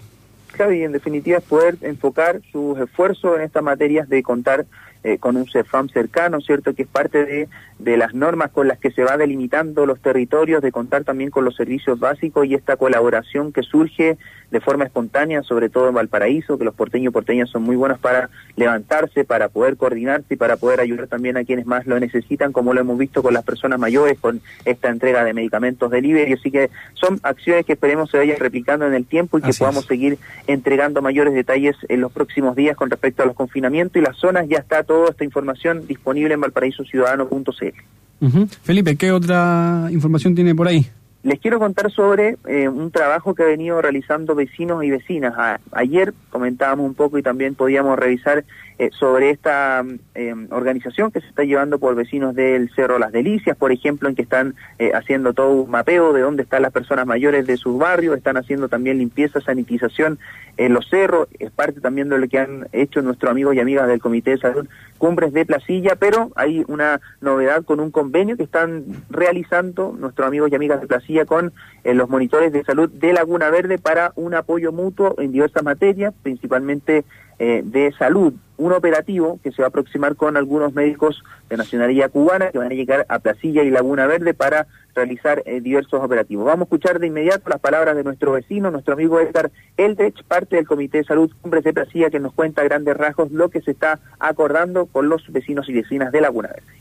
Claro, 0.53 0.73
y 0.73 0.83
en 0.83 0.91
definitiva 0.91 1.37
es 1.37 1.43
poder 1.43 1.77
enfocar 1.81 2.41
sus 2.51 2.79
esfuerzos 2.79 3.37
en 3.37 3.43
estas 3.43 3.61
materias 3.61 4.09
de 4.09 4.23
contar 4.23 4.65
eh, 5.03 5.17
con 5.17 5.37
un 5.37 5.47
CEFAM 5.47 5.89
cercano, 5.89 6.41
¿cierto? 6.41 6.73
Que 6.73 6.83
es 6.83 6.87
parte 6.87 7.25
de, 7.25 7.47
de, 7.79 7.97
las 7.97 8.13
normas 8.13 8.51
con 8.51 8.67
las 8.67 8.79
que 8.79 8.91
se 8.91 9.03
va 9.03 9.17
delimitando 9.17 9.85
los 9.85 9.99
territorios, 10.01 10.61
de 10.61 10.71
contar 10.71 11.03
también 11.03 11.29
con 11.29 11.45
los 11.45 11.55
servicios 11.55 11.99
básicos 11.99 12.45
y 12.45 12.55
esta 12.55 12.77
colaboración 12.77 13.51
que 13.51 13.63
surge 13.63 14.17
de 14.51 14.61
forma 14.61 14.85
espontánea, 14.85 15.43
sobre 15.43 15.69
todo 15.69 15.89
en 15.89 15.95
Valparaíso, 15.95 16.57
que 16.57 16.63
los 16.63 16.73
porteños 16.73 17.11
y 17.11 17.13
porteñas 17.13 17.49
son 17.49 17.63
muy 17.63 17.75
buenos 17.75 17.99
para 17.99 18.29
levantarse, 18.55 19.25
para 19.25 19.49
poder 19.49 19.75
coordinarse 19.75 20.33
y 20.33 20.37
para 20.37 20.55
poder 20.55 20.79
ayudar 20.79 21.07
también 21.07 21.37
a 21.37 21.43
quienes 21.43 21.65
más 21.65 21.85
lo 21.85 21.99
necesitan, 21.99 22.53
como 22.53 22.73
lo 22.73 22.79
hemos 22.79 22.97
visto 22.97 23.21
con 23.21 23.33
las 23.33 23.43
personas 23.43 23.79
mayores, 23.79 24.17
con 24.19 24.41
esta 24.63 24.89
entrega 24.89 25.23
de 25.23 25.33
medicamentos 25.33 25.91
delivery. 25.91 26.33
Así 26.33 26.49
que 26.49 26.69
son 26.93 27.19
acciones 27.23 27.65
que 27.65 27.73
esperemos 27.73 28.09
se 28.09 28.17
vayan 28.17 28.39
replicando 28.39 28.85
en 28.85 28.93
el 28.93 29.05
tiempo 29.05 29.37
y 29.37 29.41
que 29.41 29.53
podamos 29.53 29.85
seguir 29.85 30.17
entregando 30.47 31.01
mayores 31.01 31.33
detalles 31.33 31.75
en 31.89 31.99
los 31.99 32.11
próximos 32.11 32.55
días 32.55 32.77
con 32.77 32.89
respecto 32.89 33.23
a 33.23 33.25
los 33.25 33.35
confinamientos 33.35 33.97
y 33.97 34.05
las 34.05 34.15
zonas. 34.15 34.47
Ya 34.47 34.59
está 34.59 34.83
toda 34.97 35.11
esta 35.11 35.23
información 35.23 35.85
disponible 35.85 36.33
en 36.33 36.41
valparaísociudadano.cl. 36.41 38.25
Felipe, 38.63 38.95
¿qué 38.95 39.11
otra 39.11 39.89
información 39.91 40.33
tiene 40.33 40.55
por 40.55 40.67
ahí? 40.67 40.87
Les 41.23 41.39
quiero 41.39 41.57
contar 41.57 41.91
sobre 41.91 42.37
eh, 42.47 42.69
un 42.69 42.91
trabajo 42.91 43.33
que 43.33 43.41
ha 43.41 43.47
venido 43.47 43.81
realizando 43.81 44.35
vecinos 44.35 44.83
y 44.83 44.91
vecinas. 44.91 45.33
ayer 45.71 46.13
comentábamos 46.29 46.85
un 46.85 46.93
poco 46.93 47.17
y 47.17 47.23
también 47.23 47.55
podíamos 47.55 47.97
revisar 47.97 48.45
eh, 48.77 48.91
sobre 48.93 49.31
esta 49.31 49.83
eh, 50.13 50.35
organización 50.51 51.11
que 51.11 51.19
se 51.19 51.27
está 51.27 51.43
llevando 51.43 51.79
por 51.79 51.95
vecinos 51.95 52.35
del 52.35 52.69
Cerro 52.75 52.99
Las 52.99 53.11
Delicias, 53.11 53.57
por 53.57 53.71
ejemplo, 53.71 54.07
en 54.07 54.15
que 54.15 54.21
están 54.21 54.53
haciendo 54.93 55.33
todo 55.33 55.49
un 55.49 55.71
mapeo 55.71 56.13
de 56.13 56.21
dónde 56.21 56.43
están 56.43 56.61
las 56.61 56.71
personas 56.71 57.07
mayores 57.07 57.47
de 57.47 57.57
sus 57.57 57.79
barrios, 57.79 58.15
están 58.15 58.37
haciendo 58.37 58.69
también 58.69 58.99
limpieza, 58.99 59.41
sanitización 59.41 60.19
en 60.57 60.73
los 60.73 60.87
cerros, 60.89 61.27
es 61.39 61.51
parte 61.51 61.81
también 61.81 62.09
de 62.09 62.19
lo 62.19 62.27
que 62.27 62.39
han 62.39 62.67
hecho 62.71 63.01
nuestros 63.01 63.31
amigos 63.31 63.55
y 63.55 63.59
amigas 63.59 63.87
del 63.87 63.99
Comité 63.99 64.31
de 64.31 64.37
Salud 64.37 64.67
Cumbres 64.97 65.33
de 65.33 65.45
Placilla, 65.45 65.95
pero 65.95 66.31
hay 66.35 66.63
una 66.67 66.99
novedad 67.21 67.63
con 67.63 67.79
un 67.79 67.91
convenio 67.91 68.35
que 68.37 68.43
están 68.43 68.83
realizando 69.09 69.95
nuestros 69.97 70.27
amigos 70.27 70.51
y 70.51 70.55
amigas 70.55 70.81
de 70.81 70.87
Placilla 70.87 71.06
con 71.25 71.53
los 71.83 72.09
monitores 72.09 72.51
de 72.51 72.63
salud 72.63 72.89
de 72.89 73.13
Laguna 73.13 73.49
Verde 73.49 73.77
para 73.77 74.11
un 74.15 74.33
apoyo 74.33 74.71
mutuo 74.71 75.15
en 75.19 75.31
diversas 75.31 75.63
materias, 75.63 76.13
principalmente 76.21 77.05
eh, 77.39 77.61
de 77.63 77.93
salud, 77.99 78.33
un 78.57 78.73
operativo 78.73 79.39
que 79.43 79.51
se 79.51 79.61
va 79.61 79.67
a 79.67 79.69
aproximar 79.69 80.15
con 80.15 80.37
algunos 80.37 80.73
médicos 80.73 81.21
de 81.49 81.57
nacionalidad 81.57 82.09
cubana 82.09 82.49
que 82.49 82.57
van 82.57 82.71
a 82.71 82.75
llegar 82.75 83.05
a 83.09 83.19
Placilla 83.19 83.61
y 83.61 83.69
Laguna 83.69 84.07
Verde 84.07 84.33
para 84.33 84.65
realizar 84.95 85.43
eh, 85.45 85.61
diversos 85.61 86.03
operativos. 86.03 86.45
Vamos 86.45 86.61
a 86.61 86.63
escuchar 86.63 86.99
de 86.99 87.05
inmediato 87.05 87.47
las 87.49 87.59
palabras 87.59 87.95
de 87.95 88.03
nuestro 88.03 88.31
vecino, 88.31 88.71
nuestro 88.71 88.95
amigo 88.95 89.19
Edgar 89.19 89.51
Eldrech, 89.77 90.23
parte 90.23 90.55
del 90.55 90.65
Comité 90.65 90.97
de 90.97 91.03
Salud 91.03 91.31
Cumbres 91.41 91.63
de 91.63 91.73
Placilla, 91.73 92.09
que 92.09 92.19
nos 92.19 92.33
cuenta 92.33 92.61
a 92.61 92.65
grandes 92.65 92.97
rasgos 92.97 93.31
lo 93.31 93.49
que 93.49 93.61
se 93.61 93.69
está 93.69 93.99
acordando 94.17 94.87
con 94.87 95.07
los 95.07 95.31
vecinos 95.31 95.69
y 95.69 95.73
vecinas 95.73 96.11
de 96.11 96.21
Laguna 96.21 96.47
Verde. 96.49 96.73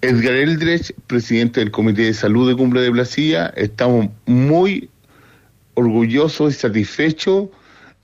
Edgar 0.00 0.34
Eldrech, 0.34 0.92
presidente 1.06 1.60
del 1.60 1.70
Comité 1.70 2.02
de 2.02 2.14
Salud 2.14 2.48
de 2.48 2.56
Cumbre 2.56 2.80
de 2.80 2.90
Placilla, 2.90 3.52
estamos 3.56 4.08
muy 4.26 4.90
orgullosos 5.74 6.54
y 6.54 6.58
satisfechos 6.58 7.48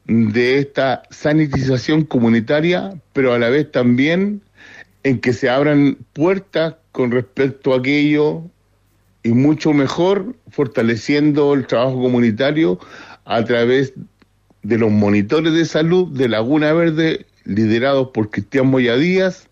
de 0.06 0.58
esta 0.58 1.02
sanitización 1.10 2.04
comunitaria, 2.04 2.98
pero 3.12 3.34
a 3.34 3.38
la 3.38 3.50
vez 3.50 3.70
también 3.70 4.40
en 5.02 5.20
que 5.20 5.32
se 5.32 5.50
abran 5.50 5.98
puertas 6.12 6.76
con 6.92 7.10
respecto 7.10 7.74
a 7.74 7.78
aquello 7.78 8.42
y 9.22 9.30
mucho 9.30 9.72
mejor 9.72 10.34
fortaleciendo 10.50 11.54
el 11.54 11.66
trabajo 11.66 12.00
comunitario 12.00 12.78
a 13.24 13.44
través 13.44 13.92
de 14.62 14.78
los 14.78 14.90
monitores 14.90 15.52
de 15.52 15.64
salud 15.64 16.08
de 16.08 16.28
Laguna 16.28 16.72
Verde 16.72 17.26
liderados 17.44 18.08
por 18.08 18.30
Cristian 18.30 18.66
Moya 18.68 18.96
Díaz 18.96 19.48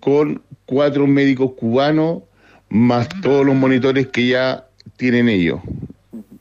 con 0.00 0.42
cuatro 0.66 1.06
médicos 1.06 1.52
cubanos 1.56 2.22
más 2.68 3.08
todos 3.22 3.46
los 3.46 3.54
monitores 3.54 4.08
que 4.08 4.28
ya 4.28 4.66
tienen 4.96 5.28
ellos. 5.28 5.60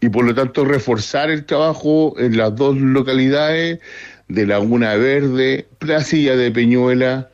Y 0.01 0.09
por 0.09 0.25
lo 0.25 0.35
tanto 0.35 0.65
reforzar 0.65 1.29
el 1.29 1.45
trabajo 1.45 2.15
en 2.19 2.37
las 2.37 2.55
dos 2.55 2.77
localidades 2.77 3.79
de 4.27 4.45
Laguna 4.45 4.95
Verde, 4.95 5.67
Placilla 5.77 6.35
de 6.35 6.51
Peñuela, 6.51 7.29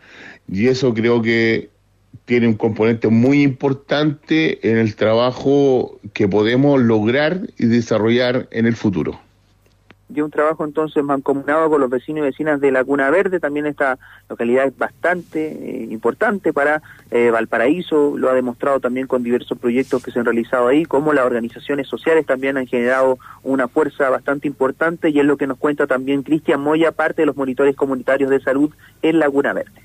y 0.47 0.67
eso 0.67 0.93
creo 0.93 1.21
que 1.21 1.69
tiene 2.25 2.47
un 2.47 2.54
componente 2.56 3.08
muy 3.08 3.41
importante 3.41 4.69
en 4.69 4.77
el 4.77 4.95
trabajo 4.95 5.99
que 6.13 6.27
podemos 6.27 6.82
lograr 6.82 7.41
y 7.58 7.65
desarrollar 7.65 8.47
en 8.51 8.65
el 8.65 8.75
futuro 8.75 9.19
y 10.13 10.21
un 10.21 10.32
trabajo 10.32 10.63
entonces 10.65 11.04
mancomunado 11.04 11.69
con 11.69 11.82
los 11.82 11.89
vecinos 11.89 12.19
y 12.19 12.21
vecinas 12.24 12.60
de 12.60 12.71
Laguna 12.71 13.10
Verde, 13.10 13.39
también 13.39 13.65
esta 13.65 13.97
localidad 14.30 14.65
es 14.65 14.78
bastante 14.78 15.47
eh, 15.52 15.88
importante 15.89 16.54
para 16.54 16.82
eh, 17.10 17.30
Valparaíso, 17.32 18.17
lo 18.17 18.30
ha 18.30 18.34
demostrado 18.34 18.80
también 18.80 19.08
con 19.08 19.24
diversos 19.24 19.58
proyectos 19.58 20.04
que 20.04 20.12
se 20.12 20.19
han 20.19 20.26
realizado 20.26 20.67
ahí, 20.67 20.86
como 20.86 21.13
las 21.13 21.26
organizaciones 21.26 21.88
sociales 21.88 22.26
también 22.26 22.58
han 22.58 22.67
generado 22.67 23.17
una 23.43 23.67
fuerza 23.67 24.10
bastante 24.10 24.47
importante 24.47 25.10
y 25.10 25.19
es 25.19 25.26
lo 25.26 25.38
que 25.38 25.47
nos 25.47 25.58
cuenta 25.58 25.88
también 25.88 26.24
Cristian 26.24 26.62
Moya, 26.62 26.91
parte 26.91 27.21
de 27.21 27.26
los 27.26 27.38
monitores 27.38 27.76
comunitarios 27.76 28.30
de 28.30 28.41
salud 28.41 28.71
en 29.02 29.19
Laguna 29.19 29.54
Verde. 29.54 29.82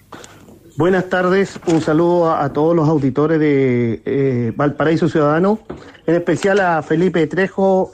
Buenas 0.77 1.09
tardes, 1.09 1.59
un 1.69 1.81
saludo 1.81 2.35
a, 2.35 2.53
todos 2.53 2.77
los 2.77 2.87
auditores 2.87 3.41
de 3.41 4.03
eh, 4.05 4.53
Valparaíso 4.55 5.09
Ciudadano, 5.09 5.61
en 6.07 6.15
especial 6.17 6.61
a 6.61 6.83
Felipe 6.83 7.27
Trejo, 7.27 7.91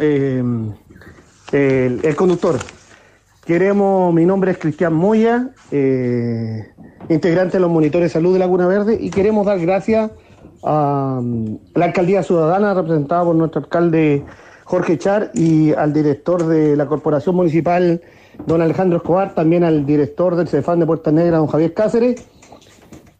el, 1.52 2.16
conductor. 2.16 2.56
Queremos, 3.44 4.14
mi 4.14 4.24
nombre 4.24 4.52
es 4.52 4.58
Cristian 4.58 4.94
Moya, 4.94 5.50
eh, 5.70 6.68
integrante 7.08 7.56
de 7.56 7.60
los 7.60 7.70
monitores 7.70 8.10
de 8.10 8.12
salud 8.12 8.32
de 8.32 8.38
Laguna 8.38 8.66
Verde, 8.66 8.96
y 9.00 9.10
queremos 9.10 9.46
dar 9.46 9.58
gracias 9.60 10.10
a, 10.62 11.20
la 11.74 11.84
alcaldía 11.84 12.22
ciudadana 12.22 12.74
representada 12.74 13.24
por 13.24 13.34
nuestro 13.34 13.62
alcalde 13.62 14.24
Jorge 14.64 14.96
Char 14.96 15.30
y 15.34 15.72
al 15.72 15.92
director 15.92 16.46
de 16.46 16.76
la 16.76 16.86
corporación 16.86 17.34
municipal, 17.34 18.00
don 18.46 18.62
Alejandro 18.62 18.98
Escobar, 18.98 19.34
también 19.34 19.64
al 19.64 19.84
director 19.84 20.36
del 20.36 20.48
CEFAN 20.48 20.80
de 20.80 20.86
Puerta 20.86 21.10
Negra, 21.10 21.38
don 21.38 21.48
Javier 21.48 21.74
Cáceres, 21.74 22.24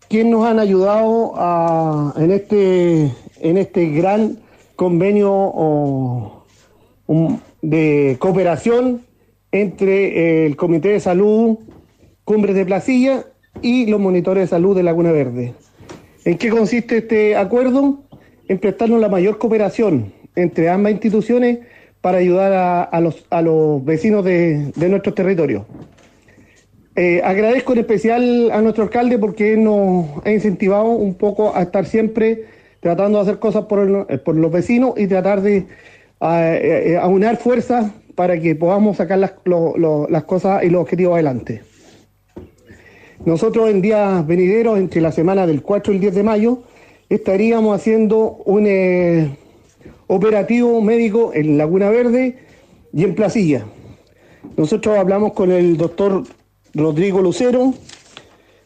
quienes 0.08 0.32
nos 0.32 0.46
han 0.46 0.58
ayudado 0.58 2.12
en, 2.16 2.30
este, 2.30 3.12
en 3.40 3.58
este 3.58 3.86
gran 3.88 4.38
convenio 4.76 6.44
de 7.62 8.16
cooperación 8.18 9.06
entre 9.52 10.46
el 10.46 10.56
Comité 10.56 10.88
de 10.90 11.00
Salud 11.00 11.58
Cumbres 12.24 12.54
de 12.54 12.64
Placilla 12.64 13.24
y 13.60 13.86
los 13.86 14.00
monitores 14.00 14.44
de 14.44 14.48
salud 14.48 14.76
de 14.76 14.82
Laguna 14.82 15.12
Verde. 15.12 15.54
¿En 16.24 16.38
qué 16.38 16.50
consiste 16.50 16.98
este 16.98 17.36
acuerdo? 17.36 18.04
En 18.48 18.58
prestarnos 18.58 19.00
la 19.00 19.08
mayor 19.08 19.38
cooperación 19.38 20.12
entre 20.36 20.68
ambas 20.68 20.92
instituciones 20.92 21.60
para 22.00 22.18
ayudar 22.18 22.88
a, 22.90 23.00
los, 23.00 23.24
a 23.30 23.42
los, 23.42 23.84
vecinos 23.84 24.24
de, 24.24 24.72
de 24.74 24.88
nuestro 24.88 25.14
territorio. 25.14 25.66
Eh, 26.94 27.22
agradezco 27.24 27.72
en 27.72 27.78
especial 27.78 28.50
a 28.50 28.60
nuestro 28.60 28.84
alcalde 28.84 29.18
porque 29.18 29.56
nos 29.56 30.06
ha 30.24 30.30
incentivado 30.30 30.88
un 30.88 31.14
poco 31.14 31.56
a 31.56 31.62
estar 31.62 31.86
siempre 31.86 32.44
tratando 32.80 33.18
de 33.18 33.22
hacer 33.22 33.38
cosas 33.38 33.64
por, 33.64 34.06
por 34.24 34.34
los 34.34 34.52
vecinos 34.52 34.94
y 34.96 35.06
tratar 35.06 35.40
de 35.40 35.66
a, 36.22 37.02
a 37.02 37.08
unar 37.08 37.36
fuerzas 37.36 37.90
para 38.14 38.38
que 38.40 38.54
podamos 38.54 38.98
sacar 38.98 39.18
las, 39.18 39.32
las 39.44 40.24
cosas 40.24 40.62
y 40.64 40.70
los 40.70 40.82
objetivos 40.82 41.14
adelante. 41.14 41.62
Nosotros 43.24 43.70
en 43.70 43.82
días 43.82 44.26
venideros, 44.26 44.78
entre 44.78 45.00
la 45.00 45.12
semana 45.12 45.46
del 45.46 45.62
4 45.62 45.92
y 45.92 45.96
el 45.96 46.00
10 46.00 46.14
de 46.14 46.22
mayo, 46.22 46.62
estaríamos 47.08 47.74
haciendo 47.74 48.42
un 48.44 48.66
eh, 48.66 49.36
operativo 50.08 50.80
médico 50.80 51.32
en 51.34 51.56
Laguna 51.56 51.90
Verde 51.90 52.38
y 52.92 53.04
en 53.04 53.14
Placilla. 53.14 53.64
Nosotros 54.56 54.98
hablamos 54.98 55.32
con 55.32 55.52
el 55.52 55.76
doctor 55.76 56.24
Rodrigo 56.74 57.22
Lucero, 57.22 57.74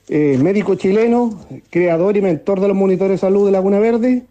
eh, 0.09 0.38
médico 0.40 0.75
chileno, 0.75 1.38
creador 1.71 2.16
y 2.16 2.23
mentor 2.23 2.61
de 2.61 2.69
los 2.69 2.77
monitores 2.77 3.21
de 3.21 3.27
salud 3.27 3.47
de 3.47 3.53
Laguna 3.53 3.79
Verde. 3.79 4.23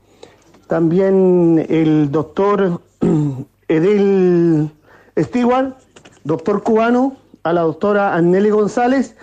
También 0.68 1.66
el 1.70 2.12
doctor 2.12 2.82
Edel 3.68 4.70
Stewart, 5.18 5.76
doctor 6.24 6.64
cubano, 6.64 7.18
a 7.44 7.54
la 7.54 7.62
doctora 7.62 8.16
Anneli 8.16 8.50
González, 8.50 9.16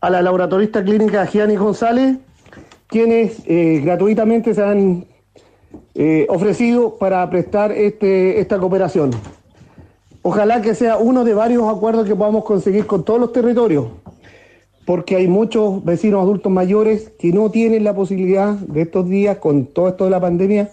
a 0.00 0.10
la 0.10 0.22
laboratorista 0.22 0.82
clínica 0.82 1.26
Gianni 1.26 1.56
González, 1.56 2.18
quienes 2.86 3.42
eh, 3.46 3.80
gratuitamente 3.84 4.54
se 4.54 4.62
han 4.62 5.06
eh, 5.94 6.26
ofrecido 6.28 6.96
para 6.98 7.28
prestar 7.30 7.72
este, 7.72 8.40
esta 8.40 8.58
cooperación. 8.58 9.10
Ojalá 10.22 10.60
que 10.60 10.74
sea 10.74 10.98
uno 10.98 11.24
de 11.24 11.34
varios 11.34 11.64
acuerdos 11.68 12.06
que 12.06 12.14
podamos 12.14 12.44
conseguir 12.44 12.86
con 12.86 13.04
todos 13.04 13.20
los 13.20 13.32
territorios, 13.32 13.86
porque 14.84 15.16
hay 15.16 15.28
muchos 15.28 15.84
vecinos 15.84 16.22
adultos 16.22 16.50
mayores 16.52 17.12
que 17.18 17.32
no 17.32 17.50
tienen 17.50 17.84
la 17.84 17.94
posibilidad 17.94 18.54
de 18.54 18.82
estos 18.82 19.08
días, 19.08 19.38
con 19.38 19.66
todo 19.66 19.88
esto 19.88 20.04
de 20.04 20.10
la 20.10 20.20
pandemia, 20.20 20.70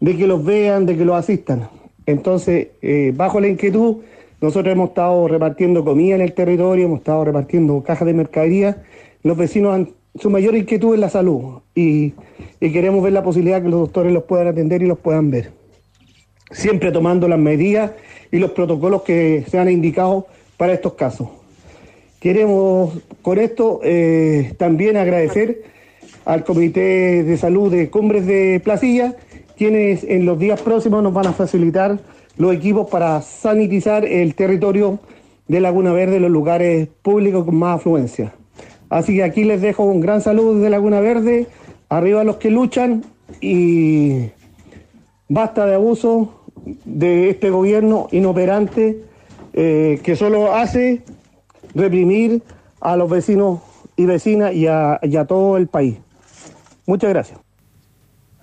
de 0.00 0.16
que 0.16 0.26
los 0.26 0.44
vean, 0.44 0.86
de 0.86 0.96
que 0.96 1.04
los 1.04 1.16
asistan. 1.16 1.68
Entonces, 2.06 2.68
eh, 2.82 3.12
bajo 3.14 3.40
la 3.40 3.48
inquietud, 3.48 3.98
nosotros 4.40 4.72
hemos 4.72 4.90
estado 4.90 5.26
repartiendo 5.26 5.84
comida 5.84 6.16
en 6.16 6.20
el 6.20 6.34
territorio, 6.34 6.84
hemos 6.84 6.98
estado 6.98 7.24
repartiendo 7.24 7.82
cajas 7.82 8.06
de 8.06 8.14
mercadería. 8.14 8.82
Los 9.22 9.36
vecinos 9.36 9.74
han, 9.74 9.88
su 10.20 10.30
mayor 10.30 10.54
inquietud 10.54 10.94
es 10.94 11.00
la 11.00 11.08
salud 11.08 11.60
y, 11.74 12.12
queremos 12.60 13.02
ver 13.02 13.12
la 13.12 13.22
posibilidad 13.22 13.62
que 13.62 13.68
los 13.68 13.80
doctores 13.80 14.12
los 14.12 14.24
puedan 14.24 14.48
atender 14.48 14.82
y 14.82 14.86
los 14.86 14.98
puedan 14.98 15.30
ver. 15.30 15.50
Siempre 16.50 16.92
tomando 16.92 17.26
las 17.26 17.38
medidas 17.38 17.92
y 18.30 18.38
los 18.38 18.50
protocolos 18.50 19.02
que 19.02 19.44
se 19.48 19.58
han 19.58 19.70
indicado 19.70 20.26
para 20.56 20.74
estos 20.74 20.94
casos. 20.94 21.28
Queremos 22.20 22.98
con 23.22 23.38
esto 23.38 23.80
eh, 23.82 24.52
también 24.58 24.96
agradecer 24.96 25.62
al 26.24 26.44
Comité 26.44 27.22
de 27.22 27.36
Salud 27.36 27.70
de 27.70 27.90
Cumbres 27.90 28.26
de 28.26 28.60
Placilla, 28.62 29.14
quienes 29.56 30.04
en 30.04 30.26
los 30.26 30.38
días 30.38 30.60
próximos 30.60 31.02
nos 31.02 31.12
van 31.12 31.26
a 31.26 31.32
facilitar 31.32 31.98
los 32.36 32.54
equipos 32.54 32.88
para 32.90 33.20
sanitizar 33.22 34.04
el 34.04 34.34
territorio 34.34 34.98
de 35.48 35.60
Laguna 35.60 35.92
Verde, 35.92 36.20
los 36.20 36.30
lugares 36.30 36.88
públicos 37.02 37.44
con 37.44 37.56
más 37.56 37.76
afluencia. 37.76 38.34
Así 38.88 39.16
que 39.16 39.24
aquí 39.24 39.44
les 39.44 39.60
dejo 39.60 39.84
un 39.84 40.00
gran 40.00 40.20
saludo 40.20 40.58
de 40.58 40.70
Laguna 40.70 41.00
Verde, 41.00 41.46
arriba 41.88 42.24
los 42.24 42.36
que 42.36 42.50
luchan 42.50 43.04
y 43.40 44.30
basta 45.28 45.66
de 45.66 45.74
abuso 45.74 46.44
de 46.84 47.30
este 47.30 47.50
gobierno 47.50 48.08
inoperante 48.10 49.02
eh, 49.52 50.00
que 50.02 50.16
solo 50.16 50.54
hace 50.54 51.02
reprimir 51.74 52.42
a 52.80 52.96
los 52.96 53.10
vecinos 53.10 53.60
y 53.96 54.06
vecinas 54.06 54.54
y 54.54 54.66
a, 54.66 54.98
y 55.02 55.16
a 55.16 55.24
todo 55.24 55.56
el 55.56 55.68
país. 55.68 55.96
Muchas 56.86 57.10
gracias. 57.10 57.43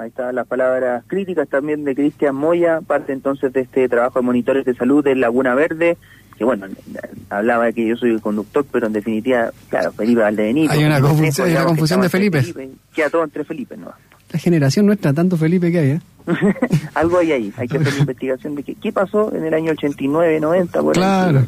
Ahí 0.02 0.08
están 0.10 0.34
las 0.34 0.48
palabras 0.48 1.04
críticas 1.06 1.48
también 1.48 1.84
de 1.84 1.94
Cristian 1.94 2.34
Moya, 2.34 2.82
parte 2.82 3.14
entonces 3.14 3.54
de 3.54 3.62
este 3.62 3.88
trabajo 3.88 4.18
de 4.18 4.26
monitores 4.26 4.66
de 4.66 4.74
salud 4.74 5.04
de 5.04 5.14
Laguna 5.16 5.54
Verde, 5.54 5.96
que 6.40 6.44
bueno, 6.44 6.66
hablaba 7.30 7.66
de 7.66 7.74
que 7.74 7.88
yo 7.88 7.96
soy 7.96 8.10
el 8.10 8.20
conductor, 8.20 8.66
pero 8.72 8.88
en 8.88 8.94
definitiva, 8.94 9.52
claro, 9.70 9.92
Felipe 9.92 10.22
Valdebenito. 10.22 10.74
Hay 10.74 10.84
una 10.86 11.00
confusión, 11.00 11.48
hay 11.48 11.54
una 11.54 11.66
confusión 11.66 12.02
de 12.02 12.10
Felipe. 12.10 12.44
Queda 12.96 13.12
todo 13.12 13.24
entre 13.24 13.44
Felipe, 13.44 13.78
¿no? 13.78 13.92
La 14.32 14.40
generación 14.40 14.88
nuestra, 14.88 15.14
tanto 15.14 15.38
Felipe 15.38 15.72
que 15.72 15.78
hay, 15.78 15.90
¿eh? 15.92 16.02
Algo 16.96 17.20
hay 17.20 17.34
ahí, 17.34 17.54
hay 17.58 17.68
que 17.68 17.78
hacer 17.78 17.94
una 17.94 18.00
investigación 18.02 18.56
de 18.56 18.64
qué, 18.64 18.74
qué 18.74 18.92
pasó 18.92 19.32
en 19.36 19.46
el 19.46 19.54
año 19.54 19.72
89, 19.74 20.40
90, 20.40 20.82
por 20.82 20.94
Claro. 20.94 21.40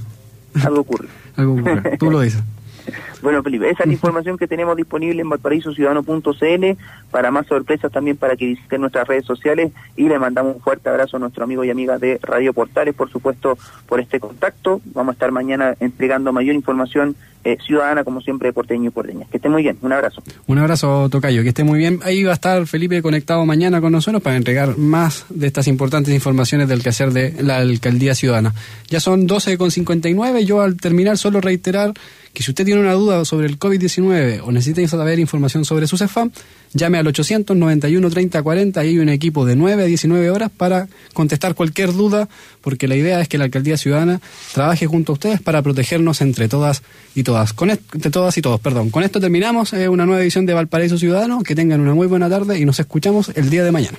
ahí. 0.53 0.61
Algo 0.63 0.81
ocurre. 0.81 1.07
Algo 1.37 1.53
ocurre. 1.53 1.97
Tú 1.97 2.11
lo 2.11 2.19
dices. 2.21 2.43
Bueno, 3.23 3.41
Felipe, 3.41 3.69
esa 3.69 3.83
es 3.83 3.87
la 3.87 3.93
información 3.93 4.37
que 4.37 4.49
tenemos 4.49 4.75
disponible 4.75 5.21
en 5.21 5.29
valparaísociudadano.cl. 5.29 6.77
Para 7.09 7.31
más 7.31 7.47
sorpresas 7.47 7.89
también 7.89 8.17
para 8.17 8.35
que 8.35 8.47
visiten 8.47 8.81
nuestras 8.81 9.07
redes 9.07 9.23
sociales 9.23 9.71
y 9.95 10.09
le 10.09 10.19
mandamos 10.19 10.55
un 10.57 10.61
fuerte 10.61 10.89
abrazo 10.89 11.15
a 11.15 11.19
nuestro 11.21 11.45
amigo 11.45 11.63
y 11.63 11.69
amiga 11.69 11.97
de 11.97 12.19
Radio 12.21 12.51
Portales, 12.51 12.93
por 12.93 13.09
supuesto, 13.09 13.57
por 13.87 14.01
este 14.01 14.19
contacto. 14.19 14.81
Vamos 14.93 15.11
a 15.11 15.13
estar 15.13 15.31
mañana 15.31 15.73
entregando 15.79 16.33
mayor 16.33 16.53
información 16.53 17.15
eh, 17.45 17.57
ciudadana, 17.65 18.03
como 18.03 18.21
siempre, 18.21 18.49
de 18.49 18.53
porteño 18.53 18.87
y 18.87 18.91
porteña. 18.91 19.25
Que 19.29 19.37
esté 19.37 19.49
muy 19.49 19.63
bien, 19.63 19.77
un 19.81 19.91
abrazo. 19.91 20.23
Un 20.47 20.57
abrazo, 20.59 21.09
Tocayo, 21.09 21.43
que 21.43 21.49
esté 21.49 21.63
muy 21.63 21.77
bien. 21.77 21.99
Ahí 22.03 22.23
va 22.23 22.31
a 22.31 22.35
estar 22.35 22.65
Felipe 22.67 23.01
conectado 23.01 23.45
mañana 23.45 23.81
con 23.81 23.91
nosotros 23.91 24.21
para 24.21 24.37
entregar 24.37 24.77
más 24.77 25.25
de 25.29 25.47
estas 25.47 25.67
importantes 25.67 26.13
informaciones 26.13 26.67
del 26.69 26.81
quehacer 26.81 27.11
de 27.11 27.41
la 27.43 27.57
Alcaldía 27.57 28.15
Ciudadana. 28.15 28.53
Ya 28.89 28.99
son 28.99 29.27
12.59. 29.27 30.45
Yo 30.45 30.61
al 30.61 30.77
terminar 30.77 31.17
solo 31.17 31.41
reiterar 31.41 31.93
que 32.33 32.43
si 32.43 32.51
usted 32.51 32.65
tiene 32.65 32.81
una 32.81 32.93
duda 32.93 33.12
sobre 33.23 33.47
el 33.47 33.59
COVID-19 33.59 34.41
o 34.43 34.51
necesita 34.51 34.87
saber 34.87 35.19
información 35.19 35.65
sobre 35.65 35.87
su 35.87 35.97
CEFAM, 35.97 36.31
llame 36.73 36.97
al 36.97 37.07
891 37.07 38.09
30 38.09 38.41
40 38.41 38.85
y 38.85 38.87
hay 38.87 38.99
un 38.99 39.09
equipo 39.09 39.45
de 39.45 39.55
9 39.55 39.83
a 39.83 39.85
19 39.85 40.29
horas 40.31 40.49
para 40.55 40.87
contestar 41.13 41.55
cualquier 41.55 41.93
duda, 41.93 42.27
porque 42.61 42.87
la 42.87 42.95
idea 42.95 43.21
es 43.21 43.27
que 43.27 43.37
la 43.37 43.45
Alcaldía 43.45 43.77
Ciudadana 43.77 44.19
trabaje 44.53 44.87
junto 44.87 45.11
a 45.11 45.13
ustedes 45.13 45.41
para 45.41 45.61
protegernos 45.61 46.21
entre 46.21 46.47
todas 46.47 46.83
y 47.15 47.23
todas. 47.23 47.53
Con 47.53 47.69
entre 47.69 48.11
todas 48.11 48.37
y 48.37 48.41
todos, 48.41 48.59
perdón. 48.59 48.89
Con 48.89 49.03
esto 49.03 49.19
terminamos 49.19 49.73
eh, 49.73 49.87
una 49.89 50.05
nueva 50.05 50.21
edición 50.21 50.45
de 50.45 50.53
Valparaíso 50.53 50.97
Ciudadano. 50.97 51.43
Que 51.43 51.55
tengan 51.55 51.81
una 51.81 51.93
muy 51.93 52.07
buena 52.07 52.29
tarde 52.29 52.59
y 52.59 52.65
nos 52.65 52.79
escuchamos 52.79 53.31
el 53.35 53.49
día 53.49 53.63
de 53.63 53.71
mañana. 53.71 53.97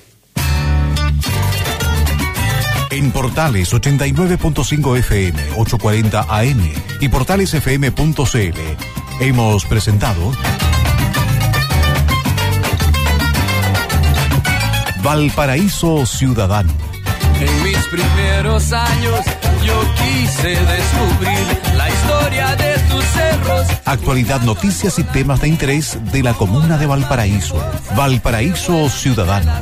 En 2.90 3.10
Portales 3.10 3.72
89.5 3.72 4.98
FM, 4.98 5.40
840 5.56 6.26
AM 6.28 6.60
y 7.00 7.08
portalesfm.cl 7.08 9.03
hemos 9.20 9.64
presentado 9.64 10.32
Valparaíso 15.02 16.06
Ciudadano. 16.06 16.72
En 17.38 17.62
mis 17.62 17.76
primeros 17.88 18.72
años 18.72 19.20
yo 19.64 19.80
quise 19.96 20.48
descubrir 20.48 21.76
la 21.76 21.90
historia 21.90 22.56
de 22.56 22.78
tus 22.90 23.04
cerros. 23.04 23.66
Actualidad, 23.84 24.40
noticias 24.40 24.98
y 24.98 25.04
temas 25.04 25.40
de 25.42 25.48
interés 25.48 25.98
de 26.10 26.22
la 26.22 26.32
comuna 26.32 26.78
de 26.78 26.86
Valparaíso. 26.86 27.62
Valparaíso 27.94 28.88
Ciudadano. 28.88 29.52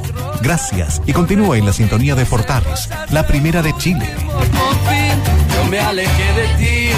Gracias 0.42 1.02
y 1.06 1.12
continúa 1.12 1.58
en 1.58 1.66
la 1.66 1.72
sintonía 1.72 2.14
de 2.14 2.24
Portales, 2.24 2.88
la 3.10 3.26
primera 3.26 3.62
de 3.62 3.76
Chile. 3.78 4.14
Por 4.16 4.74
fin 4.88 5.22
yo 5.54 5.70
me 5.70 5.80
alejé 5.80 6.32
de 6.34 6.48
ti, 6.58 6.90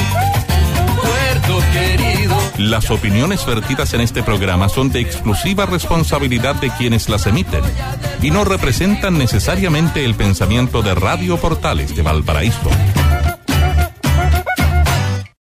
puerto 1.01 1.63
querido. 1.73 2.24
Las 2.59 2.91
opiniones 2.91 3.45
vertidas 3.45 3.95
en 3.95 4.01
este 4.01 4.23
programa 4.23 4.69
son 4.69 4.91
de 4.91 5.01
exclusiva 5.01 5.67
responsabilidad 5.67 6.55
de 6.55 6.71
quienes 6.71 7.09
las 7.09 7.27
emiten 7.27 7.63
y 8.23 8.31
no 8.31 8.45
representan 8.45 9.19
necesariamente 9.19 10.05
el 10.05 10.15
pensamiento 10.15 10.81
de 10.83 10.95
Radio 10.95 11.37
Portales 11.37 11.97
de 11.97 12.03
Valparaíso. 12.03 12.71